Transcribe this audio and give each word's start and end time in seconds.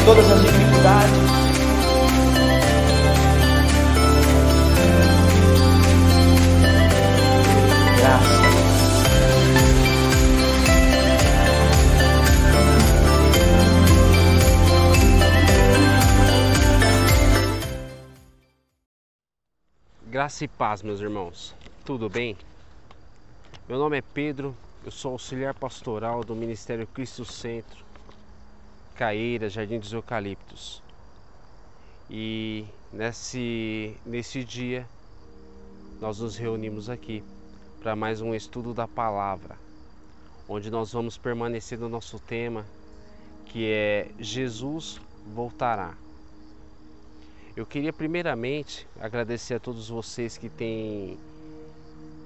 em 0.00 0.04
todas 0.04 0.30
as 0.30 0.42
dificuldades. 0.42 1.10
Graça. 7.98 8.40
Graça 20.06 20.44
e 20.44 20.48
paz, 20.48 20.82
meus 20.82 21.00
irmãos. 21.00 21.54
Tudo 21.84 22.08
bem? 22.08 22.36
Meu 23.68 23.78
nome 23.78 23.98
é 23.98 24.02
Pedro, 24.02 24.56
eu 24.84 24.90
sou 24.90 25.12
auxiliar 25.12 25.54
pastoral 25.54 26.24
do 26.24 26.34
Ministério 26.34 26.86
Cristo 26.86 27.24
Centro, 27.24 27.89
Caeira, 29.00 29.48
Jardim 29.48 29.78
dos 29.78 29.94
Eucaliptos. 29.94 30.82
E 32.10 32.66
nesse, 32.92 33.96
nesse 34.04 34.44
dia 34.44 34.86
nós 35.98 36.20
nos 36.20 36.36
reunimos 36.36 36.90
aqui 36.90 37.24
para 37.80 37.96
mais 37.96 38.20
um 38.20 38.34
estudo 38.34 38.74
da 38.74 38.86
palavra, 38.86 39.56
onde 40.46 40.70
nós 40.70 40.92
vamos 40.92 41.16
permanecer 41.16 41.78
no 41.78 41.88
nosso 41.88 42.18
tema 42.18 42.66
que 43.46 43.70
é 43.70 44.10
Jesus 44.18 45.00
voltará. 45.34 45.94
Eu 47.56 47.64
queria 47.64 47.94
primeiramente 47.94 48.86
agradecer 49.00 49.54
a 49.54 49.60
todos 49.60 49.88
vocês 49.88 50.36
que 50.36 50.50
têm 50.50 51.16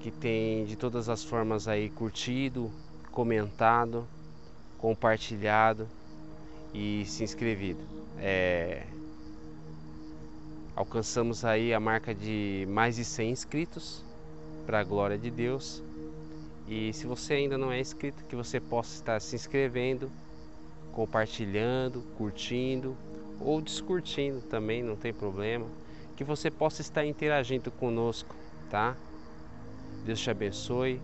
que 0.00 0.10
têm 0.10 0.64
de 0.64 0.74
todas 0.74 1.08
as 1.08 1.22
formas 1.22 1.68
aí 1.68 1.88
curtido, 1.88 2.68
comentado, 3.12 4.04
compartilhado 4.76 5.88
e 6.74 7.04
se 7.06 7.22
inscrevido. 7.22 7.80
É... 8.18 8.82
Alcançamos 10.74 11.44
aí 11.44 11.72
a 11.72 11.78
marca 11.78 12.12
de 12.12 12.66
mais 12.68 12.96
de 12.96 13.04
100 13.04 13.30
inscritos 13.30 14.04
para 14.66 14.80
a 14.80 14.84
glória 14.84 15.16
de 15.16 15.30
Deus. 15.30 15.80
E 16.66 16.92
se 16.92 17.06
você 17.06 17.34
ainda 17.34 17.56
não 17.56 17.70
é 17.70 17.78
inscrito, 17.78 18.24
que 18.24 18.34
você 18.34 18.58
possa 18.58 18.94
estar 18.94 19.20
se 19.20 19.36
inscrevendo, 19.36 20.10
compartilhando, 20.92 22.02
curtindo 22.16 22.96
ou 23.40 23.60
descurtindo 23.60 24.40
também, 24.40 24.82
não 24.82 24.96
tem 24.96 25.12
problema. 25.12 25.66
Que 26.16 26.24
você 26.24 26.50
possa 26.50 26.80
estar 26.80 27.06
interagindo 27.06 27.70
conosco, 27.70 28.34
tá? 28.70 28.96
Deus 30.04 30.20
te 30.20 30.30
abençoe. 30.30 31.00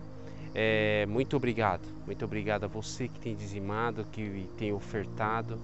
É, 0.53 1.05
muito 1.07 1.35
obrigado, 1.37 1.87
muito 2.05 2.25
obrigado 2.25 2.65
a 2.65 2.67
você 2.67 3.07
que 3.07 3.19
tem 3.19 3.35
dizimado, 3.35 4.05
que 4.05 4.49
tem 4.57 4.73
ofertado. 4.73 5.61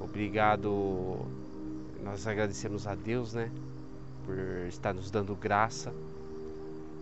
Obrigado, 0.00 1.30
nós 2.02 2.26
agradecemos 2.26 2.86
a 2.86 2.94
Deus, 2.94 3.34
né, 3.34 3.50
por 4.24 4.36
estar 4.68 4.92
nos 4.94 5.10
dando 5.10 5.36
graça 5.36 5.94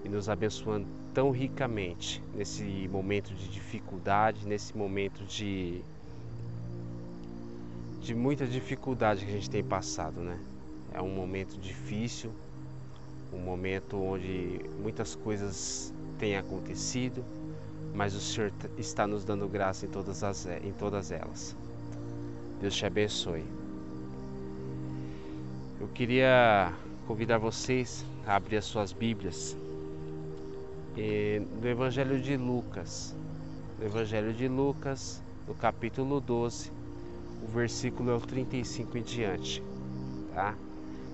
e 0.04 0.08
nos 0.08 0.28
abençoando 0.28 0.86
tão 1.14 1.30
ricamente 1.30 2.22
nesse 2.34 2.88
momento 2.88 3.34
de 3.34 3.48
dificuldade, 3.48 4.46
nesse 4.46 4.76
momento 4.76 5.24
de 5.24 5.84
de 8.00 8.14
muita 8.14 8.46
dificuldade 8.46 9.24
que 9.24 9.30
a 9.30 9.34
gente 9.34 9.48
tem 9.50 9.62
passado, 9.62 10.20
né? 10.20 10.38
É 10.92 11.00
um 11.00 11.14
momento 11.14 11.56
difícil, 11.58 12.32
um 13.32 13.38
momento 13.38 13.96
onde 14.02 14.60
muitas 14.82 15.14
coisas 15.14 15.94
têm 16.22 16.36
acontecido, 16.36 17.24
mas 17.92 18.14
o 18.14 18.20
Senhor 18.20 18.52
está 18.78 19.08
nos 19.08 19.24
dando 19.24 19.48
graça 19.48 19.86
em 19.86 19.88
todas, 19.88 20.22
as, 20.22 20.46
em 20.46 20.70
todas 20.70 21.10
elas. 21.10 21.56
Deus 22.60 22.76
te 22.76 22.86
abençoe. 22.86 23.42
Eu 25.80 25.88
queria 25.88 26.72
convidar 27.08 27.38
vocês 27.38 28.06
a 28.24 28.36
abrir 28.36 28.58
as 28.58 28.66
suas 28.66 28.92
Bíblias 28.92 29.56
no 31.60 31.68
Evangelho 31.68 32.20
de 32.20 32.36
Lucas. 32.36 33.16
No 33.80 33.86
Evangelho 33.86 34.32
de 34.32 34.46
Lucas, 34.46 35.20
no 35.48 35.54
capítulo 35.54 36.20
12, 36.20 36.70
o 37.42 37.48
versículo 37.48 38.12
é 38.12 38.14
o 38.14 38.20
35 38.20 38.96
em 38.96 39.02
diante, 39.02 39.60
tá? 40.32 40.54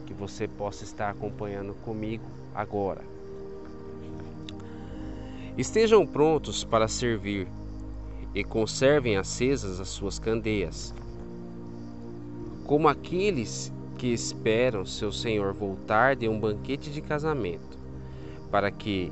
que 0.06 0.12
você 0.12 0.46
possa 0.46 0.84
estar 0.84 1.08
acompanhando 1.08 1.72
comigo 1.82 2.24
agora. 2.54 3.17
Estejam 5.58 6.06
prontos 6.06 6.62
para 6.62 6.86
servir 6.86 7.48
e 8.32 8.44
conservem 8.44 9.16
acesas 9.16 9.80
as 9.80 9.88
suas 9.88 10.16
candeias, 10.16 10.94
como 12.64 12.86
aqueles 12.86 13.72
que 13.96 14.06
esperam 14.06 14.86
seu 14.86 15.10
senhor 15.10 15.52
voltar 15.52 16.14
de 16.14 16.28
um 16.28 16.38
banquete 16.38 16.90
de 16.90 17.00
casamento, 17.00 17.76
para 18.52 18.70
que, 18.70 19.10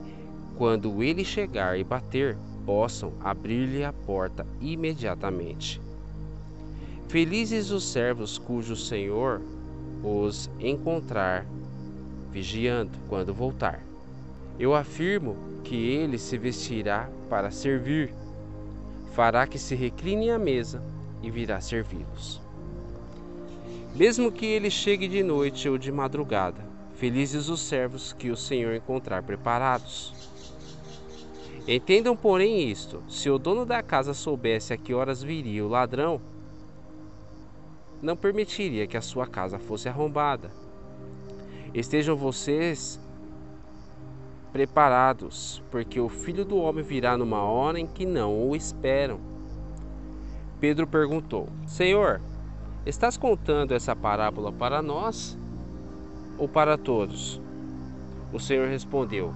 quando 0.56 1.02
ele 1.02 1.24
chegar 1.24 1.80
e 1.80 1.82
bater, 1.82 2.38
possam 2.64 3.12
abrir-lhe 3.18 3.82
a 3.82 3.92
porta 3.92 4.46
imediatamente. 4.60 5.80
Felizes 7.08 7.72
os 7.72 7.82
servos 7.82 8.38
cujo 8.38 8.76
senhor 8.76 9.42
os 10.00 10.48
encontrar 10.60 11.44
vigiando 12.30 12.96
quando 13.08 13.34
voltar. 13.34 13.82
Eu 14.58 14.74
afirmo 14.74 15.36
que 15.62 15.76
ele 15.76 16.18
se 16.18 16.38
vestirá 16.38 17.10
para 17.28 17.50
servir, 17.50 18.14
fará 19.12 19.46
que 19.46 19.58
se 19.58 19.74
recline 19.74 20.30
à 20.30 20.38
mesa 20.38 20.82
e 21.22 21.30
virá 21.30 21.60
servi-los. 21.60 22.40
Mesmo 23.94 24.30
que 24.30 24.46
ele 24.46 24.70
chegue 24.70 25.08
de 25.08 25.22
noite 25.22 25.68
ou 25.68 25.76
de 25.76 25.90
madrugada, 25.90 26.64
felizes 26.94 27.48
os 27.48 27.60
servos 27.60 28.12
que 28.12 28.30
o 28.30 28.36
Senhor 28.36 28.74
encontrar 28.74 29.22
preparados. 29.22 30.14
Entendam, 31.66 32.16
porém, 32.16 32.70
isto: 32.70 33.02
se 33.08 33.28
o 33.28 33.38
dono 33.38 33.66
da 33.66 33.82
casa 33.82 34.14
soubesse 34.14 34.72
a 34.72 34.76
que 34.76 34.94
horas 34.94 35.22
viria 35.22 35.64
o 35.64 35.68
ladrão, 35.68 36.20
não 38.00 38.16
permitiria 38.16 38.86
que 38.86 38.96
a 38.96 39.02
sua 39.02 39.26
casa 39.26 39.58
fosse 39.58 39.88
arrombada. 39.88 40.50
Estejam 41.74 42.16
vocês 42.16 43.00
preparados, 44.56 45.62
porque 45.70 46.00
o 46.00 46.08
filho 46.08 46.42
do 46.42 46.56
homem 46.56 46.82
virá 46.82 47.14
numa 47.14 47.42
hora 47.42 47.78
em 47.78 47.86
que 47.86 48.06
não 48.06 48.48
o 48.48 48.56
esperam. 48.56 49.20
Pedro 50.58 50.86
perguntou: 50.86 51.50
Senhor, 51.66 52.22
estás 52.86 53.18
contando 53.18 53.74
essa 53.74 53.94
parábola 53.94 54.50
para 54.50 54.80
nós 54.80 55.38
ou 56.38 56.48
para 56.48 56.78
todos? 56.78 57.38
O 58.32 58.40
Senhor 58.40 58.66
respondeu: 58.66 59.34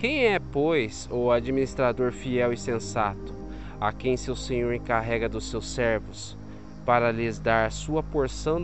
Quem 0.00 0.26
é, 0.26 0.40
pois, 0.40 1.08
o 1.12 1.30
administrador 1.30 2.10
fiel 2.10 2.52
e 2.52 2.56
sensato, 2.56 3.32
a 3.80 3.92
quem 3.92 4.16
seu 4.16 4.34
senhor 4.34 4.74
encarrega 4.74 5.28
dos 5.28 5.48
seus 5.48 5.68
servos? 5.68 6.36
para 6.84 7.10
lhes 7.10 7.40
dar 7.40 7.72
sua 7.72 8.00
porção 8.00 8.62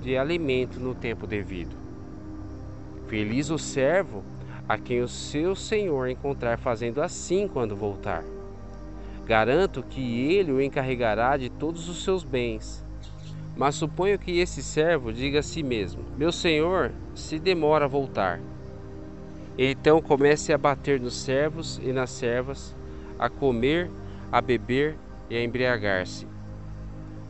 de 0.00 0.16
alimento 0.16 0.80
no 0.80 0.94
tempo 0.94 1.26
devido. 1.26 1.76
Feliz 3.06 3.50
o 3.50 3.58
servo 3.58 4.24
a 4.70 4.78
quem 4.78 5.00
o 5.00 5.08
seu 5.08 5.56
senhor 5.56 6.08
encontrar 6.08 6.56
fazendo 6.56 7.02
assim 7.02 7.48
quando 7.48 7.74
voltar. 7.74 8.22
Garanto 9.26 9.82
que 9.82 10.32
ele 10.32 10.52
o 10.52 10.62
encarregará 10.62 11.36
de 11.36 11.50
todos 11.50 11.88
os 11.88 12.04
seus 12.04 12.22
bens. 12.22 12.84
Mas 13.56 13.74
suponho 13.74 14.16
que 14.16 14.38
esse 14.38 14.62
servo 14.62 15.12
diga 15.12 15.40
a 15.40 15.42
si 15.42 15.64
mesmo: 15.64 16.04
Meu 16.16 16.30
senhor 16.30 16.92
se 17.16 17.40
demora 17.40 17.86
a 17.86 17.88
voltar. 17.88 18.40
Então 19.58 20.00
comece 20.00 20.52
a 20.52 20.58
bater 20.58 21.00
nos 21.00 21.16
servos 21.16 21.80
e 21.82 21.92
nas 21.92 22.10
servas, 22.10 22.76
a 23.18 23.28
comer, 23.28 23.90
a 24.30 24.40
beber 24.40 24.96
e 25.28 25.36
a 25.36 25.42
embriagar-se 25.42 26.30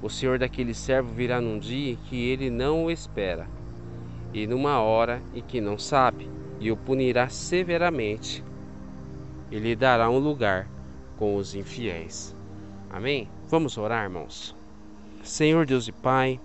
o 0.02 0.08
senhor 0.08 0.38
daquele 0.38 0.72
servo 0.72 1.12
virá 1.12 1.40
num 1.40 1.58
dia 1.58 1.96
que 2.08 2.16
ele 2.28 2.48
não 2.48 2.86
o 2.86 2.90
espera, 2.90 3.46
e 4.32 4.46
numa 4.46 4.80
hora 4.80 5.22
em 5.34 5.42
que 5.42 5.60
não 5.60 5.78
sabe, 5.78 6.28
e 6.60 6.70
o 6.70 6.76
punirá 6.76 7.28
severamente, 7.28 8.44
e 9.50 9.58
lhe 9.58 9.74
dará 9.74 10.10
um 10.10 10.18
lugar 10.18 10.68
com 11.16 11.34
os 11.36 11.54
infiéis. 11.54 12.36
Amém? 12.90 13.28
Vamos 13.48 13.78
orar, 13.78 14.04
irmãos. 14.04 14.54
Senhor 15.24 15.66
Deus 15.66 15.88
e 15.88 15.92
Pai, 15.92 16.38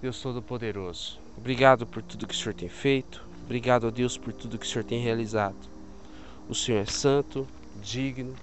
Deus 0.00 0.20
Todo-Poderoso, 0.22 1.18
obrigado 1.36 1.86
por 1.86 2.02
tudo 2.02 2.26
que 2.26 2.34
o 2.34 2.36
Senhor 2.36 2.54
tem 2.54 2.68
feito, 2.68 3.22
obrigado 3.44 3.86
a 3.86 3.90
Deus 3.90 4.16
por 4.16 4.32
tudo 4.32 4.58
que 4.58 4.66
o 4.66 4.68
Senhor 4.68 4.84
tem 4.84 5.00
realizado. 5.00 5.68
O 6.48 6.54
Senhor 6.54 6.78
é 6.80 6.86
santo, 6.86 7.46
digno 7.82 8.34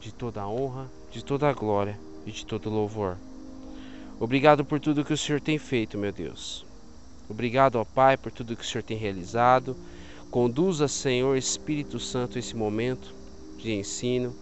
de 0.00 0.12
toda 0.12 0.42
a 0.42 0.48
honra, 0.48 0.90
de 1.10 1.24
toda 1.24 1.48
a 1.48 1.52
glória 1.52 1.98
e 2.26 2.32
de 2.32 2.44
todo 2.44 2.70
louvor. 2.70 3.16
Obrigado 4.18 4.64
por 4.64 4.80
tudo 4.80 5.04
que 5.04 5.12
o 5.12 5.16
Senhor 5.16 5.40
tem 5.40 5.58
feito, 5.58 5.98
meu 5.98 6.12
Deus. 6.12 6.66
Obrigado, 7.32 7.76
ó 7.76 7.84
Pai, 7.86 8.18
por 8.18 8.30
tudo 8.30 8.54
que 8.54 8.62
o 8.62 8.66
Senhor 8.66 8.82
tem 8.82 8.94
realizado. 8.94 9.74
Conduza, 10.30 10.86
Senhor 10.86 11.34
Espírito 11.34 11.98
Santo, 11.98 12.38
esse 12.38 12.54
momento 12.54 13.14
de 13.56 13.72
ensino, 13.72 14.36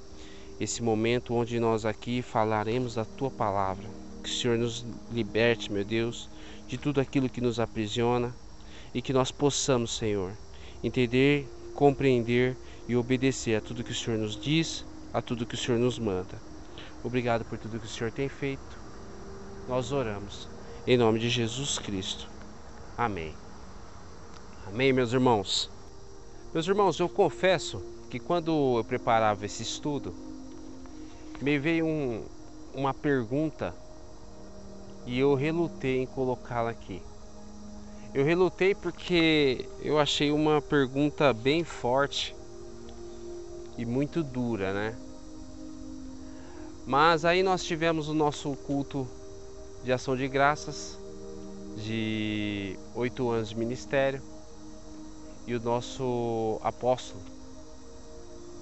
esse 0.58 0.82
momento 0.82 1.32
onde 1.32 1.60
nós 1.60 1.84
aqui 1.84 2.20
falaremos 2.20 2.96
da 2.96 3.04
tua 3.04 3.30
palavra. 3.30 3.86
Que 4.24 4.28
o 4.28 4.32
Senhor 4.32 4.58
nos 4.58 4.84
liberte, 5.12 5.70
meu 5.70 5.84
Deus, 5.84 6.28
de 6.66 6.76
tudo 6.76 7.00
aquilo 7.00 7.28
que 7.28 7.40
nos 7.40 7.60
aprisiona 7.60 8.34
e 8.92 9.00
que 9.00 9.12
nós 9.12 9.30
possamos, 9.30 9.96
Senhor, 9.96 10.32
entender, 10.82 11.48
compreender 11.76 12.56
e 12.88 12.96
obedecer 12.96 13.54
a 13.54 13.60
tudo 13.60 13.84
que 13.84 13.92
o 13.92 13.94
Senhor 13.94 14.18
nos 14.18 14.34
diz, 14.34 14.84
a 15.14 15.22
tudo 15.22 15.46
que 15.46 15.54
o 15.54 15.58
Senhor 15.58 15.78
nos 15.78 15.96
manda. 15.96 16.42
Obrigado 17.04 17.44
por 17.44 17.56
tudo 17.56 17.78
que 17.78 17.86
o 17.86 17.88
Senhor 17.88 18.10
tem 18.10 18.28
feito. 18.28 18.80
Nós 19.68 19.92
oramos 19.92 20.48
em 20.88 20.96
nome 20.96 21.20
de 21.20 21.28
Jesus 21.28 21.78
Cristo. 21.78 22.39
Amém. 23.00 23.34
Amém, 24.66 24.92
meus 24.92 25.14
irmãos. 25.14 25.70
Meus 26.52 26.68
irmãos, 26.68 27.00
eu 27.00 27.08
confesso 27.08 27.82
que 28.10 28.18
quando 28.18 28.76
eu 28.76 28.84
preparava 28.84 29.46
esse 29.46 29.62
estudo, 29.62 30.14
me 31.40 31.58
veio 31.58 31.86
um, 31.86 32.22
uma 32.74 32.92
pergunta 32.92 33.74
e 35.06 35.18
eu 35.18 35.34
relutei 35.34 36.02
em 36.02 36.04
colocá-la 36.04 36.72
aqui. 36.72 37.00
Eu 38.12 38.22
relutei 38.22 38.74
porque 38.74 39.66
eu 39.80 39.98
achei 39.98 40.30
uma 40.30 40.60
pergunta 40.60 41.32
bem 41.32 41.64
forte 41.64 42.36
e 43.78 43.86
muito 43.86 44.22
dura, 44.22 44.74
né? 44.74 44.94
Mas 46.86 47.24
aí 47.24 47.42
nós 47.42 47.64
tivemos 47.64 48.10
o 48.10 48.14
nosso 48.14 48.54
culto 48.56 49.08
de 49.82 49.90
ação 49.90 50.14
de 50.14 50.28
graças 50.28 50.99
de 51.76 52.78
oito 52.94 53.30
anos 53.30 53.50
de 53.50 53.56
ministério 53.56 54.22
e 55.46 55.54
o 55.54 55.60
nosso 55.60 56.60
apóstolo, 56.62 57.22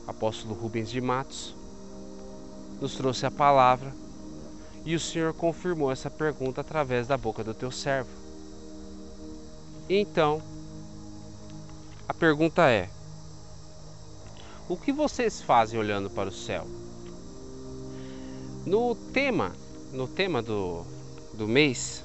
apóstolo 0.06 0.54
Rubens 0.54 0.90
de 0.90 1.00
Matos, 1.00 1.54
nos 2.80 2.94
trouxe 2.94 3.26
a 3.26 3.30
palavra 3.30 3.92
e 4.84 4.94
o 4.94 5.00
Senhor 5.00 5.34
confirmou 5.34 5.92
essa 5.92 6.10
pergunta 6.10 6.60
através 6.60 7.06
da 7.06 7.16
boca 7.16 7.44
do 7.44 7.52
teu 7.52 7.70
servo. 7.70 8.08
Então, 9.88 10.42
a 12.08 12.14
pergunta 12.14 12.70
é: 12.70 12.88
O 14.68 14.76
que 14.76 14.92
vocês 14.92 15.42
fazem 15.42 15.78
olhando 15.78 16.08
para 16.08 16.28
o 16.28 16.32
céu? 16.32 16.66
No 18.64 18.94
tema, 18.94 19.52
no 19.92 20.06
tema 20.06 20.42
do, 20.42 20.84
do 21.34 21.48
mês, 21.48 22.04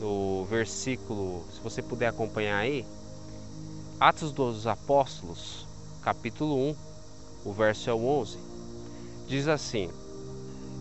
no 0.00 0.44
versículo, 0.44 1.44
se 1.52 1.60
você 1.60 1.82
puder 1.82 2.08
acompanhar 2.08 2.58
aí, 2.58 2.84
Atos 3.98 4.32
dos 4.32 4.66
Apóstolos, 4.66 5.66
capítulo 6.02 6.56
1, 6.70 6.76
o 7.44 7.52
verso 7.52 7.88
é 7.88 7.92
o 7.92 8.04
11, 8.04 8.38
diz 9.26 9.48
assim: 9.48 9.90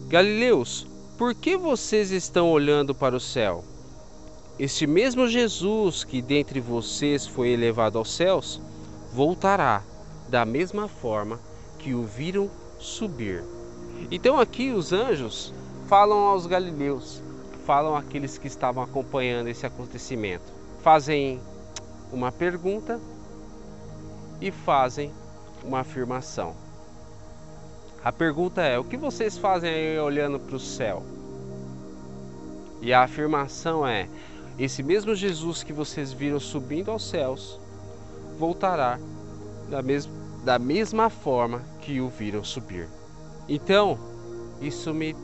Galileus, 0.07 0.85
por 1.17 1.33
que 1.33 1.55
vocês 1.55 2.11
estão 2.11 2.51
olhando 2.51 2.93
para 2.93 3.15
o 3.15 3.19
céu? 3.19 3.63
Este 4.59 4.85
mesmo 4.85 5.27
Jesus 5.27 6.03
que 6.03 6.21
dentre 6.21 6.59
vocês 6.59 7.25
foi 7.25 7.49
elevado 7.49 7.97
aos 7.97 8.11
céus, 8.11 8.61
voltará 9.11 9.81
da 10.29 10.45
mesma 10.45 10.87
forma 10.87 11.39
que 11.79 11.93
o 11.93 12.03
viram 12.03 12.49
subir. 12.79 13.43
Então 14.11 14.39
aqui 14.39 14.71
os 14.71 14.91
anjos 14.91 15.53
falam 15.87 16.19
aos 16.19 16.45
galileus, 16.45 17.22
falam 17.65 17.95
àqueles 17.95 18.37
que 18.37 18.47
estavam 18.47 18.83
acompanhando 18.83 19.47
esse 19.47 19.65
acontecimento. 19.65 20.43
Fazem 20.81 21.39
uma 22.11 22.31
pergunta 22.31 22.99
e 24.41 24.51
fazem 24.51 25.11
uma 25.63 25.79
afirmação. 25.79 26.55
A 28.03 28.11
pergunta 28.11 28.61
é: 28.61 28.77
o 28.77 28.83
que 28.83 28.97
vocês 28.97 29.37
fazem 29.37 29.69
aí 29.69 29.99
olhando 29.99 30.39
para 30.39 30.55
o 30.55 30.59
céu? 30.59 31.03
E 32.81 32.93
a 32.93 33.03
afirmação 33.03 33.87
é: 33.87 34.09
esse 34.59 34.83
mesmo 34.83 35.15
Jesus 35.15 35.63
que 35.63 35.71
vocês 35.71 36.11
viram 36.11 36.39
subindo 36.39 36.91
aos 36.91 37.09
céus 37.09 37.59
voltará 38.37 38.99
da, 39.69 39.81
mes 39.81 40.09
da 40.43 40.59
mesma 40.59 41.09
forma 41.09 41.61
que 41.79 42.01
o 42.01 42.09
viram 42.09 42.43
subir. 42.43 42.89
Então, 43.47 43.97
isso 44.61 44.93
me, 44.93 45.15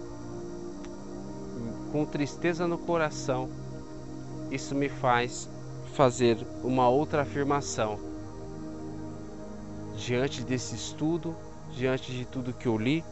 com 1.91 2.05
tristeza 2.05 2.67
no 2.67 2.77
coração, 2.77 3.49
isso 4.51 4.75
me 4.75 4.89
faz 4.89 5.49
fazer 5.93 6.37
uma 6.63 6.87
outra 6.87 7.23
afirmação 7.23 7.99
diante 9.95 10.43
desse 10.43 10.75
estudo, 10.75 11.35
diante 11.71 12.11
de 12.11 12.25
tudo 12.25 12.53
que 12.53 12.67
eu 12.67 12.77
li, 12.77 13.03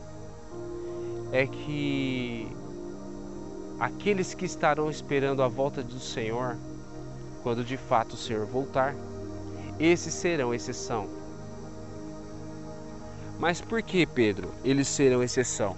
é 1.31 1.45
que 1.45 2.47
aqueles 3.79 4.33
que 4.33 4.45
estarão 4.45 4.89
esperando 4.89 5.43
a 5.43 5.47
volta 5.47 5.83
do 5.83 5.99
Senhor, 5.99 6.57
quando 7.43 7.63
de 7.63 7.77
fato 7.77 8.13
o 8.13 8.17
Senhor 8.17 8.45
voltar, 8.45 8.95
esses 9.79 10.13
serão 10.13 10.53
exceção. 10.53 11.07
Mas 13.37 13.61
por 13.61 13.83
que, 13.83 14.05
Pedro, 14.05 14.49
eles 14.63 14.87
serão 14.87 15.21
exceção? 15.21 15.75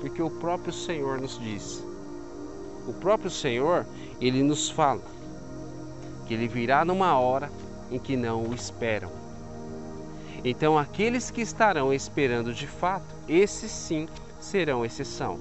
Porque 0.00 0.20
o 0.20 0.28
próprio 0.28 0.72
Senhor 0.72 1.18
nos 1.20 1.38
diz. 1.38 1.82
O 2.86 2.92
próprio 2.92 3.30
Senhor, 3.30 3.86
ele 4.20 4.42
nos 4.42 4.68
fala 4.68 5.02
que 6.26 6.34
ele 6.34 6.48
virá 6.48 6.84
numa 6.84 7.18
hora 7.18 7.50
em 7.90 7.98
que 7.98 8.16
não 8.16 8.44
o 8.44 8.54
esperam. 8.54 9.10
Então, 10.44 10.76
aqueles 10.76 11.30
que 11.30 11.40
estarão 11.40 11.92
esperando 11.92 12.52
de 12.52 12.66
fato, 12.66 13.14
esses 13.28 13.70
sim 13.70 14.08
serão 14.40 14.84
exceção. 14.84 15.38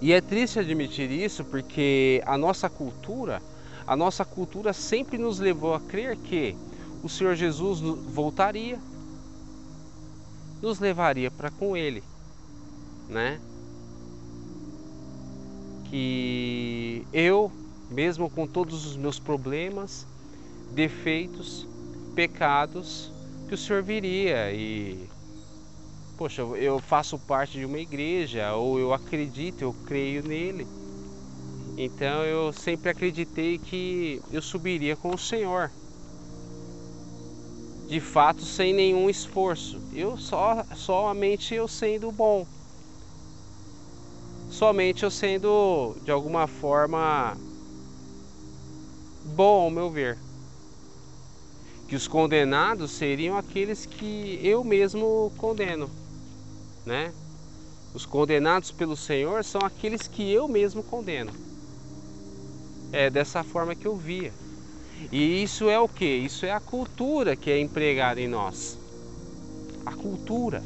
E 0.00 0.12
é 0.12 0.20
triste 0.20 0.58
admitir 0.58 1.10
isso 1.10 1.44
porque 1.44 2.22
a 2.26 2.36
nossa 2.36 2.68
cultura, 2.68 3.42
a 3.86 3.96
nossa 3.96 4.24
cultura 4.24 4.72
sempre 4.72 5.18
nos 5.18 5.38
levou 5.38 5.74
a 5.74 5.80
crer 5.80 6.16
que 6.16 6.56
o 7.02 7.08
Senhor 7.08 7.34
Jesus 7.34 7.80
voltaria, 7.80 8.78
nos 10.62 10.78
levaria 10.78 11.30
para 11.30 11.50
com 11.50 11.76
Ele, 11.76 12.02
né? 13.08 13.40
Que 15.94 17.06
eu, 17.12 17.52
mesmo 17.88 18.28
com 18.28 18.48
todos 18.48 18.84
os 18.84 18.96
meus 18.96 19.20
problemas, 19.20 20.04
defeitos, 20.74 21.68
pecados, 22.16 23.12
que 23.46 23.54
o 23.54 23.56
Senhor 23.56 23.80
viria 23.80 24.50
e 24.50 25.08
poxa, 26.18 26.42
eu 26.42 26.80
faço 26.80 27.16
parte 27.16 27.58
de 27.58 27.64
uma 27.64 27.78
igreja, 27.78 28.54
ou 28.54 28.76
eu 28.80 28.92
acredito, 28.92 29.62
eu 29.62 29.72
creio 29.86 30.26
nele. 30.26 30.66
Então 31.78 32.24
eu 32.24 32.52
sempre 32.52 32.90
acreditei 32.90 33.56
que 33.56 34.20
eu 34.32 34.42
subiria 34.42 34.96
com 34.96 35.14
o 35.14 35.18
Senhor. 35.18 35.70
De 37.86 38.00
fato, 38.00 38.42
sem 38.42 38.74
nenhum 38.74 39.08
esforço. 39.08 39.80
Eu 39.94 40.16
só 40.16 40.64
somente 40.74 41.54
eu 41.54 41.68
sendo 41.68 42.10
bom. 42.10 42.44
Somente 44.58 45.02
eu 45.02 45.10
sendo 45.10 45.96
de 46.04 46.10
alguma 46.10 46.46
forma 46.46 47.36
bom 49.24 49.64
ao 49.64 49.70
meu 49.70 49.90
ver. 49.90 50.18
Que 51.88 51.96
os 51.96 52.08
condenados 52.08 52.90
seriam 52.90 53.36
aqueles 53.36 53.84
que 53.84 54.40
eu 54.42 54.64
mesmo 54.64 55.32
condeno 55.36 55.90
né? 56.84 57.12
Os 57.94 58.04
condenados 58.04 58.70
pelo 58.70 58.96
Senhor 58.96 59.44
são 59.44 59.60
aqueles 59.62 60.08
que 60.08 60.30
eu 60.30 60.48
mesmo 60.48 60.82
condeno. 60.82 61.32
É 62.92 63.08
dessa 63.08 63.42
forma 63.42 63.74
que 63.74 63.86
eu 63.86 63.96
via. 63.96 64.32
E 65.10 65.42
isso 65.42 65.68
é 65.68 65.78
o 65.78 65.88
que? 65.88 66.04
Isso 66.04 66.44
é 66.46 66.52
a 66.52 66.60
cultura 66.60 67.36
que 67.36 67.50
é 67.50 67.58
empregada 67.58 68.20
em 68.20 68.28
nós. 68.28 68.78
A 69.86 69.92
cultura. 69.92 70.62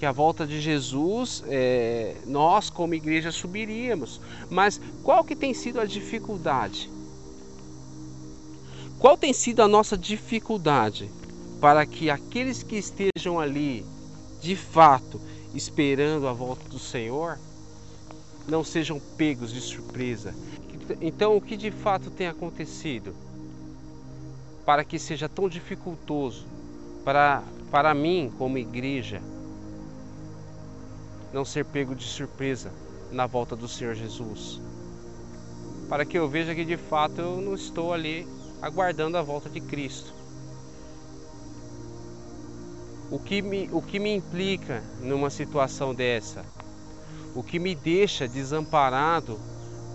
Que 0.00 0.06
a 0.06 0.12
volta 0.12 0.46
de 0.46 0.58
Jesus, 0.62 1.44
é, 1.46 2.16
nós 2.26 2.70
como 2.70 2.94
igreja 2.94 3.30
subiríamos. 3.30 4.18
Mas 4.48 4.80
qual 5.02 5.22
que 5.22 5.36
tem 5.36 5.52
sido 5.52 5.78
a 5.78 5.84
dificuldade? 5.84 6.90
Qual 8.98 9.14
tem 9.14 9.34
sido 9.34 9.60
a 9.60 9.68
nossa 9.68 9.98
dificuldade 9.98 11.10
para 11.60 11.84
que 11.84 12.08
aqueles 12.08 12.62
que 12.62 12.76
estejam 12.76 13.38
ali 13.38 13.84
de 14.40 14.56
fato 14.56 15.20
esperando 15.54 16.26
a 16.26 16.32
volta 16.32 16.66
do 16.70 16.78
Senhor, 16.78 17.38
não 18.48 18.64
sejam 18.64 18.98
pegos 19.18 19.52
de 19.52 19.60
surpresa. 19.60 20.34
Então, 20.98 21.36
o 21.36 21.42
que 21.42 21.58
de 21.58 21.70
fato 21.70 22.10
tem 22.10 22.26
acontecido 22.26 23.14
para 24.64 24.82
que 24.82 24.98
seja 24.98 25.28
tão 25.28 25.46
dificultoso 25.46 26.46
para, 27.04 27.42
para 27.70 27.92
mim, 27.92 28.32
como 28.38 28.56
igreja, 28.56 29.20
não 31.32 31.44
ser 31.44 31.64
pego 31.64 31.94
de 31.94 32.04
surpresa 32.04 32.72
na 33.10 33.26
volta 33.26 33.54
do 33.56 33.68
Senhor 33.68 33.94
Jesus? 33.94 34.60
Para 35.88 36.04
que 36.04 36.18
eu 36.18 36.28
veja 36.28 36.54
que 36.54 36.64
de 36.64 36.76
fato 36.76 37.20
eu 37.20 37.40
não 37.40 37.54
estou 37.54 37.92
ali 37.92 38.26
aguardando 38.62 39.16
a 39.16 39.22
volta 39.22 39.48
de 39.48 39.60
Cristo 39.60 40.20
O 43.10 43.18
que 43.18 43.42
me, 43.42 43.68
o 43.72 43.82
que 43.82 43.98
me 43.98 44.14
implica 44.14 44.84
numa 45.00 45.30
situação 45.30 45.92
dessa? 45.92 46.44
O 47.34 47.42
que 47.42 47.58
me 47.58 47.74
deixa 47.74 48.28
desamparado 48.28 49.36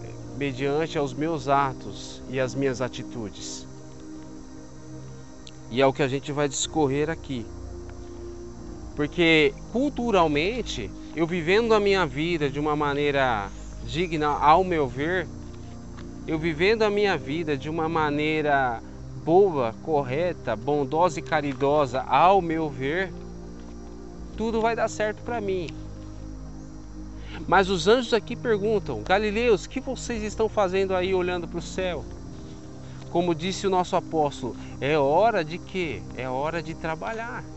eh, 0.03 0.09
mediante 0.37 0.97
aos 0.97 1.13
meus 1.13 1.47
atos 1.47 2.21
e 2.29 2.41
as 2.41 2.53
minhas 2.53 2.81
atitudes? 2.81 3.65
E 5.71 5.81
é 5.81 5.87
o 5.87 5.93
que 5.93 6.03
a 6.03 6.09
gente 6.09 6.33
vai 6.33 6.49
discorrer 6.49 7.09
aqui. 7.09 7.45
Porque 8.97 9.53
culturalmente, 9.71 10.91
eu 11.15 11.25
vivendo 11.25 11.73
a 11.73 11.79
minha 11.79 12.05
vida 12.05 12.49
de 12.49 12.59
uma 12.59 12.75
maneira 12.75 13.49
digna, 13.85 14.27
ao 14.27 14.65
meu 14.65 14.85
ver, 14.85 15.25
eu 16.27 16.37
vivendo 16.37 16.83
a 16.83 16.89
minha 16.89 17.17
vida 17.17 17.55
de 17.55 17.69
uma 17.69 17.87
maneira 17.87 18.81
boa, 19.23 19.73
correta, 19.81 20.55
bondosa 20.57 21.19
e 21.19 21.21
caridosa, 21.21 22.01
ao 22.01 22.41
meu 22.41 22.69
ver, 22.69 23.13
tudo 24.35 24.59
vai 24.59 24.75
dar 24.75 24.89
certo 24.89 25.21
para 25.23 25.39
mim. 25.39 25.69
Mas 27.47 27.69
os 27.69 27.87
anjos 27.87 28.13
aqui 28.13 28.35
perguntam: 28.35 29.01
Galileus, 29.01 29.63
o 29.63 29.69
que 29.69 29.79
vocês 29.79 30.21
estão 30.21 30.49
fazendo 30.49 30.93
aí 30.93 31.13
olhando 31.13 31.47
para 31.47 31.59
o 31.59 31.61
céu? 31.61 32.03
Como 33.09 33.33
disse 33.33 33.65
o 33.65 33.69
nosso 33.69 33.95
apóstolo, 33.95 34.53
é 34.81 34.97
hora 34.97 35.45
de 35.45 35.57
quê? 35.57 36.01
É 36.17 36.27
hora 36.27 36.61
de 36.61 36.73
trabalhar. 36.73 37.54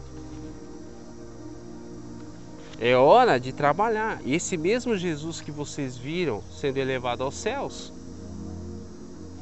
É 2.81 2.97
hora 2.97 3.41
de 3.41 3.53
trabalhar. 3.53 4.21
E 4.25 4.35
esse 4.35 4.57
mesmo 4.57 4.97
Jesus 4.97 5.41
que 5.41 5.51
vocês 5.51 5.97
viram 5.97 6.43
sendo 6.51 6.77
elevado 6.77 7.25
aos 7.25 7.35
céus, 7.35 7.93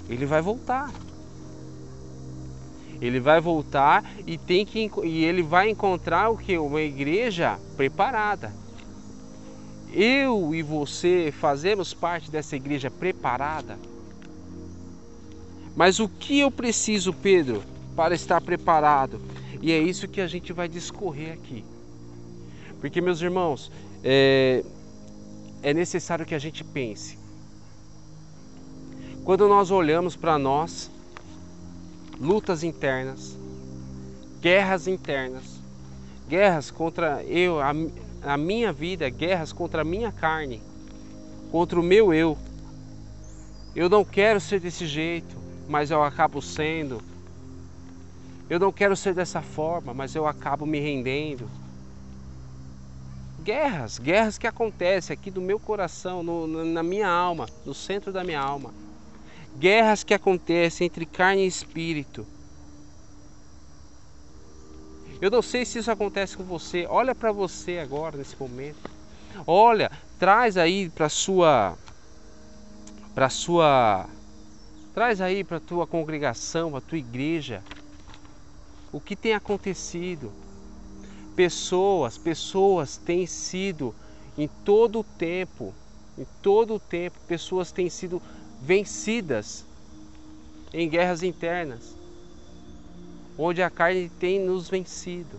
ele 0.09 0.25
vai 0.25 0.40
voltar. 0.40 0.90
Ele 2.99 3.21
vai 3.21 3.38
voltar 3.40 4.02
e 4.26 4.38
tem 4.38 4.64
que 4.64 4.90
e 5.05 5.25
ele 5.25 5.43
vai 5.43 5.69
encontrar 5.69 6.31
o 6.31 6.37
que 6.38 6.57
uma 6.57 6.81
igreja 6.81 7.59
preparada. 7.76 8.50
Eu 9.93 10.55
e 10.55 10.62
você 10.62 11.33
fazemos 11.38 11.93
parte 11.93 12.31
dessa 12.31 12.57
igreja 12.57 12.90
preparada. 12.90 13.78
Mas 15.76 16.00
o 16.00 16.09
que 16.09 16.40
eu 16.40 16.50
preciso, 16.50 17.12
Pedro, 17.12 17.62
para 17.95 18.14
estar 18.14 18.40
preparado? 18.40 19.21
E 19.61 19.71
é 19.71 19.78
isso 19.78 20.09
que 20.09 20.23
a 20.23 20.26
gente 20.26 20.55
vai 20.55 20.69
discorrer 20.69 21.35
aqui. 21.35 21.62
Porque, 22.80 23.00
meus 23.00 23.21
irmãos, 23.21 23.71
é, 24.04 24.64
é 25.62 25.75
necessário 25.75 26.25
que 26.25 26.35
a 26.35 26.38
gente 26.38 26.62
pense. 26.62 27.18
Quando 29.25 29.49
nós 29.49 29.71
olhamos 29.71 30.14
para 30.14 30.38
nós, 30.38 30.90
lutas 32.21 32.62
internas, 32.62 33.37
guerras 34.40 34.87
internas, 34.87 35.61
guerras 36.28 36.71
contra 36.71 37.25
eu, 37.25 37.61
a, 37.61 37.73
a 38.23 38.37
minha 38.37 38.73
vida, 38.73 39.09
guerras 39.09 39.52
contra 39.52 39.83
a 39.83 39.85
minha 39.85 40.12
carne, 40.12 40.62
contra 41.50 41.80
o 41.80 41.83
meu 41.83 42.14
eu. 42.14 42.38
Eu 43.75 43.88
não 43.88 44.04
quero 44.04 44.40
ser 44.40 44.61
desse 44.61 44.87
jeito, 44.87 45.37
mas 45.68 45.90
eu 45.90 46.02
acabo 46.02 46.40
sendo. 46.40 47.02
Eu 48.49 48.61
não 48.61 48.71
quero 48.71 48.95
ser 48.95 49.12
dessa 49.12 49.42
forma, 49.42 49.92
mas 49.92 50.14
eu 50.14 50.26
acabo 50.26 50.64
me 50.64 50.78
rendendo. 50.78 51.49
Guerras, 53.46 53.98
guerras 53.98 54.36
que 54.36 54.46
acontecem 54.46 55.14
aqui 55.14 55.30
no 55.30 55.40
meu 55.40 55.58
coração, 55.58 56.22
no, 56.22 56.46
na 56.64 56.82
minha 56.82 57.08
alma, 57.08 57.46
no 57.64 57.72
centro 57.72 58.12
da 58.12 58.22
minha 58.22 58.40
alma 58.40 58.74
guerras 59.56 60.04
que 60.04 60.14
acontecem 60.14 60.86
entre 60.86 61.06
carne 61.06 61.44
e 61.44 61.46
espírito. 61.46 62.26
Eu 65.20 65.30
não 65.30 65.40
sei 65.40 65.64
se 65.64 65.78
isso 65.78 65.90
acontece 65.90 66.36
com 66.36 66.44
você. 66.44 66.86
Olha 66.88 67.14
para 67.14 67.32
você 67.32 67.78
agora 67.78 68.18
nesse 68.18 68.36
momento. 68.38 68.90
Olha, 69.46 69.90
traz 70.18 70.56
aí 70.56 70.90
para 70.90 71.08
sua 71.08 71.76
para 73.14 73.30
sua 73.30 74.06
traz 74.94 75.20
aí 75.20 75.42
para 75.42 75.58
tua 75.58 75.86
congregação, 75.86 76.70
para 76.70 76.80
tua 76.82 76.98
igreja 76.98 77.62
o 78.92 79.00
que 79.00 79.16
tem 79.16 79.32
acontecido. 79.32 80.32
Pessoas, 81.37 82.16
pessoas 82.16 82.97
têm 82.97 83.26
sido 83.26 83.95
em 84.38 84.49
todo 84.64 85.00
o 85.00 85.05
tempo, 85.05 85.75
em 86.19 86.26
todo 86.43 86.75
o 86.75 86.81
tempo, 86.81 87.19
pessoas 87.28 87.71
têm 87.71 87.90
sido 87.90 88.23
vencidas 88.62 89.64
em 90.73 90.88
guerras 90.88 91.23
internas, 91.23 91.95
onde 93.38 93.62
a 93.62 93.69
carne 93.69 94.11
tem 94.19 94.40
nos 94.40 94.69
vencido, 94.69 95.38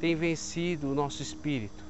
tem 0.00 0.14
vencido 0.14 0.90
o 0.90 0.94
nosso 0.94 1.22
espírito. 1.22 1.84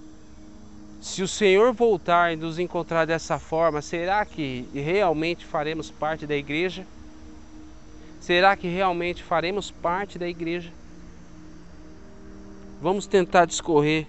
Se 1.01 1.23
o 1.23 1.29
Senhor 1.29 1.73
voltar 1.73 2.33
e 2.33 2.37
nos 2.37 2.59
encontrar 2.59 3.05
dessa 3.05 3.39
forma, 3.39 3.81
será 3.81 4.25
que 4.25 4.69
realmente 4.75 5.47
faremos 5.47 5.93
parte 5.93 6.27
da 6.27 6.35
igreja? 6.35 6.85
Será 8.21 8.57
que 8.57 8.67
realmente 8.67 9.23
faremos 9.23 9.71
parte 9.71 10.19
da 10.19 10.29
igreja? 10.29 10.73
Vamos 12.81 13.07
tentar 13.07 13.45
discorrer 13.45 14.07